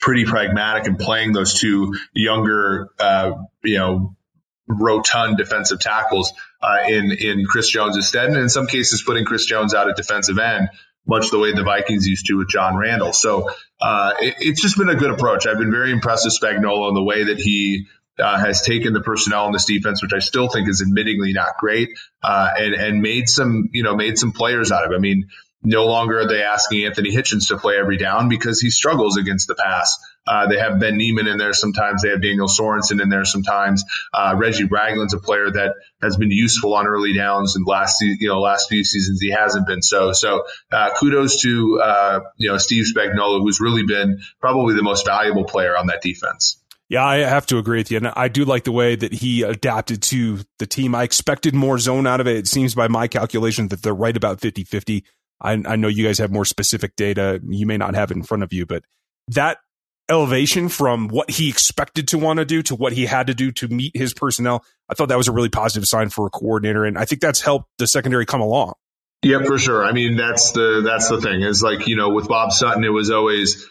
pretty 0.00 0.24
pragmatic 0.24 0.86
in 0.86 0.96
playing 0.96 1.32
those 1.32 1.60
two 1.60 1.94
younger, 2.12 2.90
uh, 2.98 3.32
you 3.62 3.78
know, 3.78 4.16
rotund 4.66 5.36
defensive 5.36 5.80
tackles 5.80 6.32
uh, 6.60 6.78
in 6.88 7.12
in 7.12 7.44
Chris 7.44 7.68
Jones' 7.68 8.06
stead, 8.06 8.28
and 8.28 8.36
in 8.36 8.48
some 8.48 8.66
cases 8.66 9.02
putting 9.04 9.24
Chris 9.24 9.46
Jones 9.46 9.74
out 9.74 9.88
at 9.88 9.96
defensive 9.96 10.38
end 10.38 10.68
much 11.06 11.30
the 11.30 11.38
way 11.38 11.52
the 11.52 11.64
Vikings 11.64 12.06
used 12.06 12.26
to 12.26 12.38
with 12.38 12.48
John 12.48 12.76
Randle. 12.76 13.12
So 13.12 13.50
uh, 13.80 14.12
it, 14.20 14.34
it's 14.38 14.62
just 14.62 14.78
been 14.78 14.88
a 14.88 14.94
good 14.94 15.10
approach. 15.10 15.46
I've 15.46 15.58
been 15.58 15.72
very 15.72 15.90
impressed 15.90 16.24
with 16.24 16.38
Spagnuolo 16.40 16.88
in 16.88 16.94
the 16.94 17.02
way 17.02 17.24
that 17.24 17.38
he 17.38 17.86
uh, 18.18 18.38
has 18.38 18.62
taken 18.62 18.92
the 18.92 19.00
personnel 19.00 19.46
in 19.46 19.52
this 19.52 19.64
defense, 19.64 20.02
which 20.02 20.12
I 20.12 20.20
still 20.20 20.48
think 20.48 20.68
is 20.68 20.82
admittingly 20.82 21.34
not 21.34 21.56
great, 21.58 21.90
uh, 22.22 22.50
and 22.56 22.74
and 22.74 23.02
made 23.02 23.28
some 23.28 23.70
you 23.72 23.82
know 23.82 23.96
made 23.96 24.18
some 24.18 24.32
players 24.32 24.70
out 24.70 24.84
of. 24.84 24.92
I 24.92 24.98
mean, 24.98 25.28
no 25.62 25.86
longer 25.86 26.20
are 26.20 26.28
they 26.28 26.42
asking 26.42 26.84
Anthony 26.84 27.14
Hitchens 27.14 27.48
to 27.48 27.56
play 27.56 27.76
every 27.76 27.96
down 27.96 28.28
because 28.28 28.60
he 28.60 28.70
struggles 28.70 29.16
against 29.16 29.48
the 29.48 29.54
pass. 29.54 29.98
Uh, 30.26 30.48
they 30.48 30.58
have 30.58 30.78
Ben 30.78 30.96
Niemann 30.96 31.26
in 31.26 31.38
there 31.38 31.52
sometimes. 31.52 32.02
They 32.02 32.10
have 32.10 32.22
Daniel 32.22 32.46
Sorensen 32.46 33.02
in 33.02 33.08
there 33.08 33.24
sometimes. 33.24 33.84
Uh, 34.12 34.34
Reggie 34.36 34.64
Ragland's 34.64 35.14
a 35.14 35.18
player 35.18 35.50
that 35.50 35.74
has 36.00 36.16
been 36.16 36.30
useful 36.30 36.74
on 36.74 36.86
early 36.86 37.12
downs, 37.12 37.56
and 37.56 37.66
last 37.66 38.00
you 38.00 38.28
know 38.28 38.40
last 38.40 38.68
few 38.68 38.84
seasons 38.84 39.20
he 39.20 39.30
hasn't 39.30 39.66
been 39.66 39.82
so. 39.82 40.12
So 40.12 40.44
uh, 40.70 40.90
kudos 40.96 41.40
to 41.42 41.80
uh, 41.82 42.20
you 42.36 42.50
know 42.50 42.58
Steve 42.58 42.84
Spagnuolo, 42.84 43.40
who's 43.40 43.60
really 43.60 43.84
been 43.84 44.20
probably 44.40 44.74
the 44.74 44.82
most 44.82 45.06
valuable 45.06 45.44
player 45.44 45.76
on 45.76 45.88
that 45.88 46.02
defense. 46.02 46.58
Yeah, 46.88 47.06
I 47.06 47.18
have 47.18 47.46
to 47.46 47.56
agree 47.56 47.78
with 47.78 47.90
you. 47.90 47.96
And 47.96 48.08
I 48.08 48.28
do 48.28 48.44
like 48.44 48.64
the 48.64 48.72
way 48.72 48.96
that 48.96 49.14
he 49.14 49.42
adapted 49.44 50.02
to 50.02 50.40
the 50.58 50.66
team. 50.66 50.94
I 50.94 51.04
expected 51.04 51.54
more 51.54 51.78
zone 51.78 52.06
out 52.06 52.20
of 52.20 52.26
it. 52.26 52.36
It 52.36 52.46
seems 52.46 52.74
by 52.74 52.86
my 52.88 53.08
calculation 53.08 53.68
that 53.68 53.82
they're 53.82 53.94
right 53.94 54.14
about 54.14 54.40
50 54.40 54.64
50. 54.64 55.04
I, 55.42 55.62
I 55.66 55.76
know 55.76 55.88
you 55.88 56.06
guys 56.06 56.18
have 56.18 56.30
more 56.30 56.44
specific 56.44 56.96
data. 56.96 57.40
You 57.46 57.66
may 57.66 57.76
not 57.76 57.94
have 57.94 58.10
in 58.10 58.22
front 58.22 58.42
of 58.42 58.52
you, 58.52 58.64
but 58.64 58.84
that 59.28 59.58
elevation 60.08 60.68
from 60.68 61.08
what 61.08 61.30
he 61.30 61.48
expected 61.48 62.08
to 62.08 62.18
want 62.18 62.38
to 62.38 62.44
do 62.44 62.62
to 62.62 62.74
what 62.74 62.92
he 62.92 63.06
had 63.06 63.26
to 63.28 63.34
do 63.34 63.50
to 63.52 63.68
meet 63.68 63.96
his 63.96 64.14
personnel, 64.14 64.64
I 64.88 64.94
thought 64.94 65.08
that 65.08 65.18
was 65.18 65.28
a 65.28 65.32
really 65.32 65.48
positive 65.48 65.86
sign 65.86 66.10
for 66.10 66.26
a 66.26 66.30
coordinator. 66.30 66.84
And 66.84 66.98
I 66.98 67.04
think 67.04 67.20
that's 67.20 67.40
helped 67.40 67.68
the 67.78 67.86
secondary 67.86 68.26
come 68.26 68.40
along. 68.40 68.74
Yeah, 69.22 69.42
for 69.44 69.58
sure. 69.58 69.84
I 69.84 69.92
mean, 69.92 70.16
that's 70.16 70.52
the, 70.52 70.82
that's 70.84 71.08
the 71.08 71.20
thing 71.20 71.42
is 71.42 71.62
like, 71.62 71.86
you 71.86 71.96
know, 71.96 72.10
with 72.10 72.28
Bob 72.28 72.52
Sutton, 72.52 72.82
it 72.82 72.88
was 72.88 73.10
always, 73.10 73.68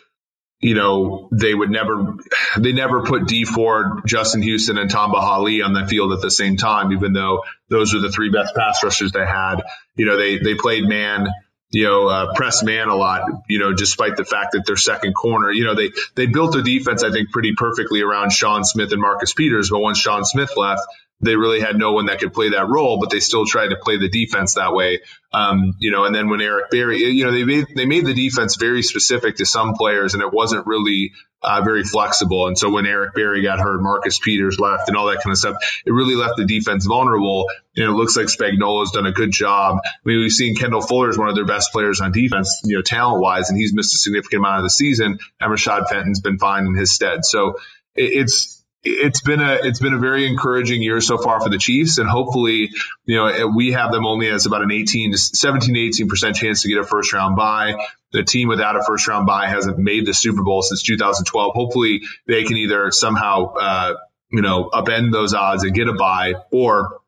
you 0.62 0.76
know, 0.76 1.28
they 1.34 1.54
would 1.54 1.70
never, 1.70 2.16
they 2.58 2.72
never 2.72 3.04
put 3.04 3.28
Dee 3.28 3.44
Ford, 3.44 4.04
Justin 4.06 4.42
Houston, 4.42 4.78
and 4.78 4.90
Tamba 4.90 5.20
Hali 5.20 5.62
on 5.62 5.74
the 5.74 5.86
field 5.86 6.14
at 6.14 6.22
the 6.22 6.32
same 6.32 6.56
time, 6.56 6.94
even 6.94 7.12
though 7.12 7.44
those 7.68 7.94
are 7.94 8.00
the 8.00 8.12
three 8.12 8.30
best 8.30 8.56
pass 8.56 8.82
rushers 8.84 9.12
they 9.12 9.26
had. 9.26 9.58
You 9.96 10.06
know, 10.06 10.18
they, 10.18 10.38
they 10.38 10.56
played 10.56 10.86
man 10.86 11.28
you 11.72 11.86
know, 11.86 12.08
uh, 12.08 12.34
press 12.34 12.64
man 12.64 12.90
a 12.90 12.96
lot, 12.96 13.24
you 13.48 13.60
know, 13.60 13.74
despite 13.74 14.18
the 14.18 14.26
fact 14.26 14.54
that 14.54 14.66
their 14.66 14.78
second 14.78 15.14
corner, 15.14 15.52
you 15.52 15.64
know, 15.64 15.76
they, 15.76 15.92
they 16.16 16.26
built 16.26 16.54
their 16.54 16.62
defense, 16.62 17.04
I 17.04 17.12
think, 17.12 17.32
pretty 17.32 17.54
perfectly 17.56 18.02
around 18.02 18.32
Sean 18.32 18.64
Smith 18.64 18.92
and 18.92 19.02
Marcus 19.02 19.34
Peters. 19.34 19.70
But 19.70 19.80
once 19.80 19.98
Sean 19.98 20.26
Smith 20.26 20.52
left, 20.58 20.82
they 21.22 21.36
really 21.36 21.62
had 21.62 21.78
no 21.78 21.94
one 21.94 22.08
that 22.08 22.20
could 22.20 22.34
play 22.34 22.50
that 22.50 22.68
role, 22.68 23.00
but 23.00 23.10
they 23.10 23.20
still 23.20 23.46
tried 23.46 23.70
to 23.70 23.76
play 23.76 23.98
the 23.98 24.10
defense 24.10 24.56
that 24.56 24.74
way. 24.74 25.02
Um, 25.34 25.76
you 25.80 25.92
know, 25.92 26.04
and 26.06 26.14
then 26.14 26.30
when 26.30 26.42
Eric 26.42 26.72
Berry, 26.72 27.04
you 27.04 27.24
know, 27.24 27.32
they 27.32 27.46
made, 27.46 27.68
they 27.76 27.86
made 27.86 28.06
the 28.06 28.14
defense 28.14 28.58
very 28.58 28.84
specific 28.84 29.38
to 29.38 29.46
some 29.46 29.76
players 29.76 30.14
and 30.14 30.22
it 30.22 30.34
wasn't 30.34 30.68
really, 30.68 31.14
uh, 31.44 31.62
very 31.64 31.84
flexible. 31.84 32.48
And 32.48 32.58
so 32.58 32.70
when 32.70 32.86
Eric 32.86 33.16
Berry 33.16 33.42
got 33.42 33.60
hurt, 33.60 33.82
Marcus 33.82 34.20
Peters 34.20 34.60
left 34.60 34.90
and 34.90 34.98
all 34.98 35.08
that 35.08 35.24
kind 35.24 35.32
of 35.32 35.38
stuff, 35.38 35.56
it 35.86 35.92
really 35.92 36.16
left 36.16 36.38
the 36.38 36.46
defense 36.46 36.86
vulnerable. 36.86 37.50
And 37.76 37.86
it 37.86 37.92
looks 37.92 38.16
like 38.18 38.28
Spagnuolo's 38.28 38.92
done 38.92 39.06
a 39.06 39.12
good 39.12 39.32
job. 39.32 39.80
I 39.84 39.90
mean, 40.04 40.20
we've 40.20 40.32
seen 40.32 40.56
Kendall 40.56 40.82
Fuller 40.82 41.10
is 41.10 41.18
one 41.18 41.30
of 41.30 41.36
their 41.36 41.46
best 41.46 41.72
players 41.72 42.02
on 42.02 42.12
defense, 42.12 42.62
you 42.66 42.76
know, 42.76 42.82
talent 42.82 43.22
wise, 43.22 43.50
and 43.50 43.58
he's 43.58 43.74
missed 43.74 43.96
a 43.96 43.98
significant 43.98 44.42
amount 44.42 44.58
of 44.58 44.64
the 44.64 44.70
season. 44.70 45.18
And 45.40 45.52
Rashad 45.52 45.90
Fenton's 45.90 46.20
been 46.20 46.38
fine 46.38 46.66
in 46.66 46.76
his 46.76 46.94
stead. 46.94 47.26
So 47.26 47.58
it's, 47.96 48.61
it's 48.84 49.22
been 49.22 49.42
a 49.42 49.60
it's 49.64 49.80
been 49.80 49.94
a 49.94 50.00
very 50.00 50.26
encouraging 50.26 50.82
year 50.82 51.02
so 51.02 51.18
far 51.18 51.40
for 51.40 51.50
the 51.50 51.58
Chiefs, 51.58 51.98
and 52.00 52.10
hopefully, 52.10 52.72
you 53.06 53.16
know, 53.16 53.52
we 53.56 53.72
have 53.74 53.92
them 53.92 54.06
only 54.06 54.28
as 54.28 54.46
about 54.46 54.64
an 54.64 54.72
18 54.72 55.12
to 55.12 55.18
17 55.18 55.76
to 55.76 55.80
18 55.80 56.08
percent 56.08 56.36
chance 56.36 56.64
to 56.64 56.70
get 56.70 56.80
a 56.80 56.84
first 56.84 57.14
round 57.14 57.36
bye. 57.36 57.76
The 58.12 58.24
team 58.24 58.48
without 58.48 58.76
a 58.76 58.84
first 58.84 59.08
round 59.08 59.28
bye 59.28 59.48
hasn't 59.48 59.78
made 59.78 60.06
the 60.06 60.14
Super 60.14 60.44
Bowl 60.44 60.62
since 60.64 60.82
2012. 60.84 61.54
Hopefully, 61.54 62.02
they 62.28 62.44
can 62.44 62.58
either 62.58 62.92
somehow, 62.92 63.54
uh, 63.54 63.94
you 64.32 64.42
know, 64.42 64.70
upend 64.74 65.12
those 65.12 65.34
odds 65.34 65.64
and 65.64 65.74
get 65.76 65.88
a 65.88 65.94
bye, 65.94 66.34
or 66.52 67.00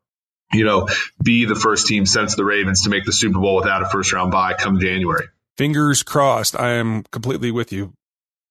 you 0.53 0.65
know, 0.65 0.87
be 1.23 1.45
the 1.45 1.55
first 1.55 1.87
team 1.87 2.05
since 2.05 2.35
the 2.35 2.45
Ravens 2.45 2.83
to 2.83 2.89
make 2.89 3.05
the 3.05 3.11
Super 3.11 3.39
Bowl 3.39 3.55
without 3.55 3.81
a 3.81 3.89
first 3.89 4.13
round 4.13 4.31
bye 4.31 4.53
come 4.53 4.79
January. 4.79 5.25
Fingers 5.57 6.03
crossed. 6.03 6.55
I 6.55 6.73
am 6.73 7.03
completely 7.11 7.51
with 7.51 7.71
you. 7.71 7.93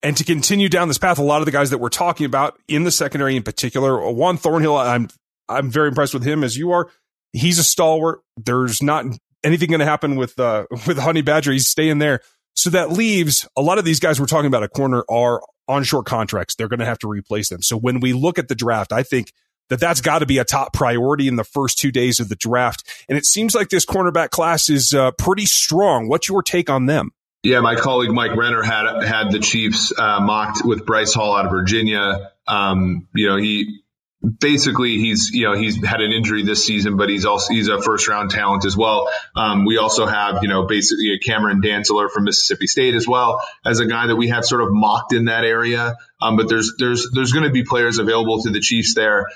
And 0.03 0.17
to 0.17 0.25
continue 0.25 0.69
down 0.69 0.89
this 0.89 0.99
path, 0.99 1.19
a 1.19 1.23
lot 1.23 1.41
of 1.41 1.47
the 1.47 1.53
guys 1.53 1.71
that 1.71 1.79
we're 1.79 1.89
talking 1.89 2.27
about 2.27 2.59
in 2.67 2.85
the 2.85 2.91
secondary 2.91 3.37
in 3.37 3.43
particular, 3.43 4.11
Juan 4.11 4.37
Thornhill, 4.37 4.77
I'm 4.77 5.09
I'm 5.49 5.71
very 5.71 5.89
impressed 5.89 6.15
with 6.15 6.25
him 6.25 6.43
as 6.43 6.57
you 6.57 6.73
are. 6.73 6.91
He's 7.33 7.59
a 7.59 7.65
stalwart. 7.65 8.21
There's 8.37 8.83
not 8.83 9.05
anything 9.45 9.69
going 9.71 9.81
to 9.81 9.87
happen 9.87 10.17
with 10.17 10.39
uh, 10.39 10.67
with 10.87 10.99
Honey 10.99 11.23
Badger. 11.23 11.53
He's 11.53 11.69
staying 11.69 11.99
there. 11.99 12.21
So 12.55 12.71
that 12.71 12.91
leaves 12.93 13.49
a 13.57 13.63
lot 13.63 13.79
of 13.79 13.85
these 13.85 14.01
guys 14.01 14.21
we're 14.21 14.27
talking 14.27 14.47
about 14.47 14.63
a 14.63 14.69
corner 14.69 15.05
are 15.09 15.43
on 15.69 15.85
short 15.85 16.07
contracts. 16.07 16.55
They're 16.55 16.69
going 16.69 16.81
to 16.81 16.87
have 16.87 16.99
to 16.99 17.09
replace 17.09 17.49
them. 17.49 17.63
So 17.63 17.79
when 17.79 18.01
we 18.01 18.13
look 18.13 18.39
at 18.39 18.49
the 18.49 18.55
draft, 18.55 18.93
I 18.93 19.03
think 19.03 19.33
that 19.71 19.81
that's 19.81 20.03
got 20.03 20.19
to 20.19 20.27
be 20.27 20.37
a 20.37 20.45
top 20.45 20.75
priority 20.75 21.29
in 21.29 21.37
the 21.37 21.45
first 21.45 21.79
two 21.79 21.91
days 21.91 22.21
of 22.21 22.29
the 22.29 22.37
draft. 22.37 22.85
And 23.09 23.17
it 23.17 23.25
seems 23.25 23.55
like 23.55 23.71
this 23.71 23.87
cornerback 23.87 24.31
class 24.31 24.69
is 24.69 24.93
uh, 24.93 25.13
pretty 25.13 25.47
strong. 25.47 26.09
What's 26.09 26.29
your 26.29 26.43
take 26.43 26.69
on 26.69 26.87
them? 26.87 27.13
Yeah, 27.43 27.59
my 27.61 27.75
colleague 27.75 28.13
Mike 28.13 28.37
Renner 28.37 28.63
had 28.63 29.03
had 29.03 29.33
the 29.33 29.41
Chiefs 29.41 29.93
uh, 29.99 30.21
mocked 30.21 30.65
with 30.65 30.87
Bryce 30.87 31.13
Hall 31.13 31.35
out 31.37 31.47
of 31.47 31.51
Virginia. 31.51 32.31
Um, 32.47 33.09
you 33.15 33.29
know, 33.29 33.37
he 33.37 33.81
basically 34.23 34.99
he's 34.99 35.31
you 35.33 35.45
know 35.45 35.55
he's 35.55 35.85
had 35.85 36.01
an 36.01 36.13
injury 36.13 36.45
this 36.45 36.65
season, 36.65 36.97
but 36.97 37.09
he's 37.09 37.25
also 37.25 37.53
he's 37.53 37.67
a 37.67 37.83
first 37.83 38.07
round 38.07 38.31
talent 38.31 38.65
as 38.65 38.77
well. 38.77 39.11
Um, 39.35 39.65
we 39.65 39.79
also 39.79 40.07
have 40.07 40.43
you 40.43 40.49
know 40.49 40.67
basically 40.67 41.19
Cameron 41.19 41.61
Dantzler 41.61 42.11
from 42.13 42.25
Mississippi 42.25 42.69
State 42.69 42.95
as 42.95 43.09
well 43.09 43.45
as 43.67 43.81
a 43.81 43.87
guy 43.87 44.07
that 44.07 44.17
we 44.17 44.29
have 44.29 44.45
sort 44.45 44.63
of 44.63 44.69
mocked 44.71 45.13
in 45.13 45.25
that 45.25 45.45
area. 45.45 45.97
Um, 46.21 46.37
but 46.37 46.49
there's 46.49 46.75
there's 46.79 47.11
there's 47.13 47.33
going 47.33 47.45
to 47.45 47.51
be 47.51 47.65
players 47.65 47.99
available 47.99 48.41
to 48.43 48.51
the 48.51 48.61
Chiefs 48.61 48.95
there. 48.95 49.27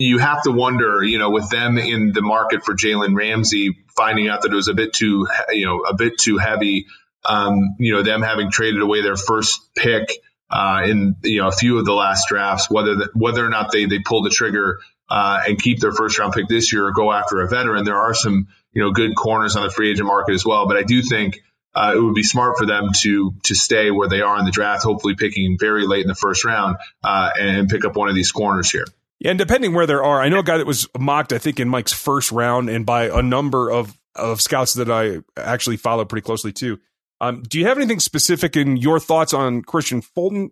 You 0.00 0.18
have 0.18 0.44
to 0.44 0.52
wonder, 0.52 1.02
you 1.02 1.18
know, 1.18 1.30
with 1.30 1.50
them 1.50 1.76
in 1.76 2.12
the 2.12 2.22
market 2.22 2.64
for 2.64 2.74
Jalen 2.74 3.16
Ramsey, 3.16 3.76
finding 3.96 4.28
out 4.28 4.42
that 4.42 4.52
it 4.52 4.54
was 4.54 4.68
a 4.68 4.74
bit 4.74 4.92
too, 4.92 5.26
you 5.50 5.66
know, 5.66 5.80
a 5.80 5.94
bit 5.94 6.18
too 6.18 6.38
heavy 6.38 6.86
um, 7.28 7.76
you 7.78 7.94
know, 7.94 8.02
them 8.02 8.22
having 8.22 8.50
traded 8.50 8.80
away 8.80 9.02
their 9.02 9.16
first 9.16 9.60
pick 9.76 10.10
uh, 10.50 10.82
in 10.86 11.16
you 11.22 11.40
know 11.40 11.48
a 11.48 11.52
few 11.52 11.78
of 11.78 11.84
the 11.84 11.92
last 11.92 12.26
drafts, 12.28 12.70
whether 12.70 12.96
the, 12.96 13.10
whether 13.14 13.44
or 13.44 13.50
not 13.50 13.70
they 13.70 13.84
they 13.84 13.98
pull 13.98 14.22
the 14.22 14.30
trigger 14.30 14.80
uh, 15.08 15.40
and 15.46 15.60
keep 15.60 15.78
their 15.80 15.92
first 15.92 16.18
round 16.18 16.32
pick 16.32 16.48
this 16.48 16.72
year 16.72 16.86
or 16.86 16.92
go 16.92 17.12
after 17.12 17.40
a 17.40 17.48
veteran. 17.48 17.84
There 17.84 17.98
are 17.98 18.14
some 18.14 18.48
you 18.72 18.82
know 18.82 18.92
good 18.92 19.14
corners 19.14 19.56
on 19.56 19.62
the 19.62 19.70
free 19.70 19.90
agent 19.90 20.06
market 20.06 20.32
as 20.32 20.44
well, 20.44 20.66
but 20.66 20.76
I 20.76 20.82
do 20.82 21.02
think. 21.02 21.42
Uh, 21.74 21.92
it 21.94 22.00
would 22.00 22.14
be 22.14 22.24
smart 22.24 22.56
for 22.58 22.66
them 22.66 22.88
to 22.92 23.34
to 23.44 23.54
stay 23.54 23.90
where 23.90 24.08
they 24.08 24.22
are 24.22 24.38
in 24.38 24.46
the 24.46 24.50
draft, 24.50 24.82
hopefully 24.82 25.14
picking 25.14 25.58
very 25.60 25.86
late 25.86 26.00
in 26.00 26.08
the 26.08 26.14
first 26.14 26.44
round 26.44 26.76
uh, 27.04 27.30
and 27.38 27.68
pick 27.68 27.84
up 27.84 27.94
one 27.94 28.08
of 28.08 28.16
these 28.16 28.32
corners 28.32 28.70
here. 28.70 28.86
Yeah, 29.20 29.30
and 29.30 29.38
depending 29.38 29.74
where 29.74 29.86
there 29.86 30.02
are, 30.02 30.20
I 30.20 30.28
know 30.28 30.38
a 30.38 30.42
guy 30.42 30.56
that 30.56 30.66
was 30.66 30.88
mocked, 30.98 31.32
I 31.32 31.38
think, 31.38 31.60
in 31.60 31.68
Mike's 31.68 31.92
first 31.92 32.32
round, 32.32 32.70
and 32.70 32.86
by 32.86 33.10
a 33.10 33.22
number 33.22 33.70
of 33.70 33.96
of 34.14 34.40
scouts 34.40 34.74
that 34.74 34.90
I 34.90 35.18
actually 35.36 35.76
follow 35.76 36.04
pretty 36.04 36.24
closely 36.24 36.52
too. 36.52 36.80
Um, 37.20 37.42
do 37.42 37.58
you 37.58 37.66
have 37.66 37.78
anything 37.78 38.00
specific 38.00 38.56
in 38.56 38.76
your 38.76 39.00
thoughts 39.00 39.34
on 39.34 39.62
Kristian 39.62 40.04
Fulton, 40.04 40.50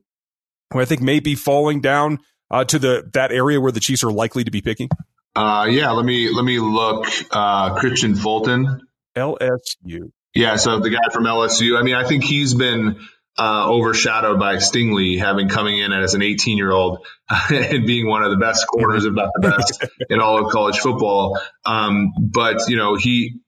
who 0.72 0.80
I 0.80 0.84
think 0.84 1.00
may 1.00 1.20
be 1.20 1.34
falling 1.34 1.80
down 1.80 2.18
uh, 2.50 2.64
to 2.64 2.78
the 2.78 3.08
that 3.12 3.32
area 3.32 3.60
where 3.60 3.72
the 3.72 3.80
Chiefs 3.80 4.02
are 4.04 4.12
likely 4.12 4.44
to 4.44 4.50
be 4.50 4.60
picking? 4.60 4.88
Uh, 5.34 5.66
yeah, 5.70 5.90
let 5.90 6.04
me 6.04 6.32
let 6.32 6.44
me 6.44 6.58
look. 6.58 7.06
Uh, 7.30 7.76
Kristian 7.76 8.18
Fulton, 8.18 8.80
LSU. 9.16 10.10
Yeah, 10.34 10.56
so 10.56 10.80
the 10.80 10.90
guy 10.90 11.12
from 11.12 11.24
LSU. 11.24 11.78
I 11.78 11.82
mean, 11.82 11.94
I 11.94 12.04
think 12.04 12.24
he's 12.24 12.54
been 12.54 12.96
uh, 13.38 13.68
overshadowed 13.68 14.38
by 14.38 14.56
Stingley 14.56 15.18
having 15.18 15.48
coming 15.48 15.78
in 15.78 15.92
as 15.92 16.14
an 16.14 16.22
18 16.22 16.56
year 16.56 16.72
old 16.72 17.06
and 17.50 17.86
being 17.86 18.08
one 18.08 18.22
of 18.22 18.30
the 18.30 18.36
best 18.36 18.66
corners, 18.66 19.04
if 19.04 19.12
not 19.12 19.30
the 19.34 19.48
best, 19.48 19.84
in 20.10 20.20
all 20.20 20.44
of 20.44 20.52
college 20.52 20.78
football. 20.78 21.40
Um, 21.64 22.12
but 22.18 22.68
you 22.68 22.76
know, 22.76 22.96
he 22.96 23.40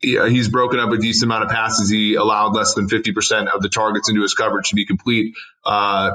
he's 0.00 0.48
broken 0.48 0.78
up 0.78 0.90
a 0.90 0.98
decent 0.98 1.30
amount 1.30 1.44
of 1.44 1.50
passes. 1.50 1.90
He 1.90 2.14
allowed 2.14 2.54
less 2.54 2.74
than 2.74 2.88
50% 2.88 3.48
of 3.48 3.62
the 3.62 3.68
targets 3.68 4.08
into 4.08 4.22
his 4.22 4.34
coverage 4.34 4.70
to 4.70 4.74
be 4.74 4.86
complete. 4.86 5.34
Uh, 5.64 6.12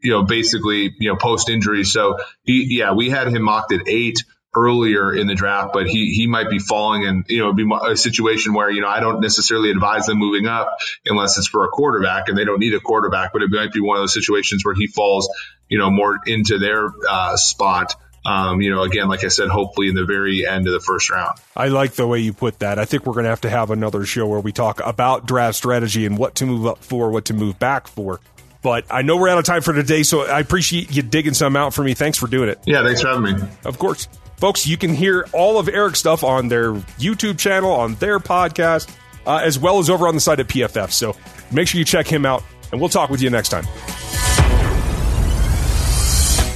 you 0.00 0.12
know, 0.12 0.22
basically, 0.22 0.94
you 0.98 1.10
know, 1.10 1.16
post 1.16 1.48
injury. 1.48 1.84
So 1.84 2.18
he, 2.42 2.78
yeah, 2.78 2.92
we 2.92 3.10
had 3.10 3.28
him 3.28 3.42
mocked 3.42 3.72
at 3.72 3.88
eight 3.88 4.24
earlier 4.54 5.14
in 5.14 5.26
the 5.26 5.34
draft, 5.34 5.72
but 5.72 5.86
he, 5.88 6.12
he 6.12 6.26
might 6.26 6.48
be 6.48 6.58
falling 6.58 7.04
and, 7.04 7.24
you 7.28 7.40
know, 7.40 7.52
be 7.52 7.68
a 7.88 7.96
situation 7.96 8.54
where, 8.54 8.70
you 8.70 8.80
know, 8.80 8.88
I 8.88 9.00
don't 9.00 9.20
necessarily 9.20 9.70
advise 9.70 10.06
them 10.06 10.18
moving 10.18 10.46
up 10.46 10.78
unless 11.04 11.36
it's 11.36 11.48
for 11.48 11.64
a 11.64 11.68
quarterback 11.68 12.28
and 12.28 12.38
they 12.38 12.44
don't 12.44 12.60
need 12.60 12.74
a 12.74 12.80
quarterback, 12.80 13.32
but 13.32 13.42
it 13.42 13.50
might 13.50 13.72
be 13.72 13.80
one 13.80 13.96
of 13.96 14.02
those 14.02 14.14
situations 14.14 14.64
where 14.64 14.74
he 14.74 14.86
falls, 14.86 15.28
you 15.68 15.78
know, 15.78 15.90
more 15.90 16.18
into 16.26 16.58
their 16.58 16.90
uh, 17.08 17.36
spot 17.36 17.94
um, 18.24 18.60
you 18.60 18.70
know, 18.70 18.82
again, 18.82 19.08
like 19.08 19.24
I 19.24 19.28
said, 19.28 19.48
hopefully 19.48 19.88
in 19.88 19.94
the 19.94 20.04
very 20.04 20.46
end 20.46 20.66
of 20.66 20.72
the 20.72 20.80
first 20.80 21.10
round. 21.10 21.38
I 21.56 21.68
like 21.68 21.92
the 21.92 22.06
way 22.06 22.20
you 22.20 22.32
put 22.32 22.60
that. 22.60 22.78
I 22.78 22.84
think 22.84 23.06
we're 23.06 23.14
going 23.14 23.24
to 23.24 23.30
have 23.30 23.40
to 23.42 23.50
have 23.50 23.70
another 23.70 24.04
show 24.04 24.26
where 24.26 24.40
we 24.40 24.52
talk 24.52 24.80
about 24.84 25.26
draft 25.26 25.56
strategy 25.56 26.06
and 26.06 26.18
what 26.18 26.36
to 26.36 26.46
move 26.46 26.66
up 26.66 26.82
for, 26.82 27.10
what 27.10 27.26
to 27.26 27.34
move 27.34 27.58
back 27.58 27.88
for. 27.88 28.20
But 28.60 28.86
I 28.90 29.02
know 29.02 29.16
we're 29.16 29.28
out 29.28 29.38
of 29.38 29.44
time 29.44 29.62
for 29.62 29.72
today, 29.72 30.02
so 30.02 30.22
I 30.22 30.40
appreciate 30.40 30.94
you 30.94 31.02
digging 31.02 31.34
some 31.34 31.56
out 31.56 31.74
for 31.74 31.84
me. 31.84 31.94
Thanks 31.94 32.18
for 32.18 32.26
doing 32.26 32.48
it. 32.48 32.58
Yeah, 32.66 32.82
thanks 32.82 33.02
for 33.02 33.08
having 33.08 33.22
me. 33.22 33.48
Of 33.64 33.78
course. 33.78 34.08
Folks, 34.36 34.66
you 34.66 34.76
can 34.76 34.94
hear 34.94 35.26
all 35.32 35.58
of 35.58 35.68
Eric's 35.68 35.98
stuff 35.98 36.22
on 36.22 36.48
their 36.48 36.72
YouTube 36.72 37.38
channel, 37.38 37.72
on 37.72 37.94
their 37.96 38.18
podcast 38.18 38.88
uh, 39.28 39.42
as 39.44 39.58
well 39.58 39.78
as 39.78 39.90
over 39.90 40.08
on 40.08 40.14
the 40.14 40.20
site 40.20 40.40
at 40.40 40.48
PFF. 40.48 40.90
So 40.90 41.14
make 41.52 41.68
sure 41.68 41.78
you 41.78 41.84
check 41.84 42.06
him 42.06 42.26
out, 42.26 42.42
and 42.72 42.80
we'll 42.80 42.90
talk 42.90 43.10
with 43.10 43.22
you 43.22 43.30
next 43.30 43.50
time. 43.50 43.66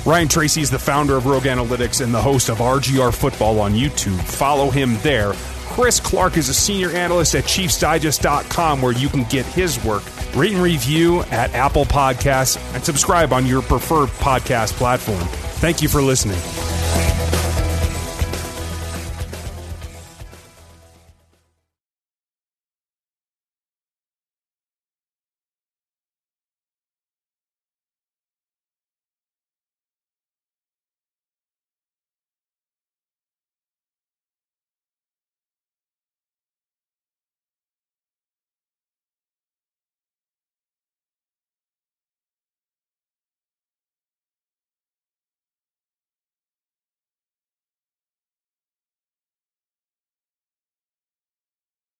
Ryan 0.04 0.26
Tracy 0.26 0.60
is 0.60 0.70
the 0.70 0.80
founder 0.80 1.16
of 1.16 1.26
Rogue 1.26 1.44
Analytics 1.44 2.02
and 2.02 2.12
the 2.12 2.20
host 2.20 2.48
of 2.48 2.58
RGR 2.58 3.14
Football 3.14 3.60
on 3.60 3.72
YouTube. 3.72 4.20
Follow 4.20 4.68
him 4.68 4.96
there. 5.02 5.32
Chris 5.68 6.00
Clark 6.00 6.36
is 6.36 6.48
a 6.48 6.54
senior 6.54 6.90
analyst 6.90 7.36
at 7.36 7.44
ChiefsDigest.com 7.44 8.82
where 8.82 8.92
you 8.92 9.08
can 9.08 9.22
get 9.24 9.46
his 9.46 9.82
work. 9.84 10.02
Rate 10.34 10.52
and 10.52 10.62
review 10.62 11.22
at 11.24 11.54
Apple 11.54 11.84
Podcasts 11.84 12.58
and 12.74 12.84
subscribe 12.84 13.32
on 13.32 13.46
your 13.46 13.62
preferred 13.62 14.08
podcast 14.08 14.72
platform. 14.72 15.22
Thank 15.60 15.82
you 15.82 15.88
for 15.88 16.02
listening. 16.02 16.40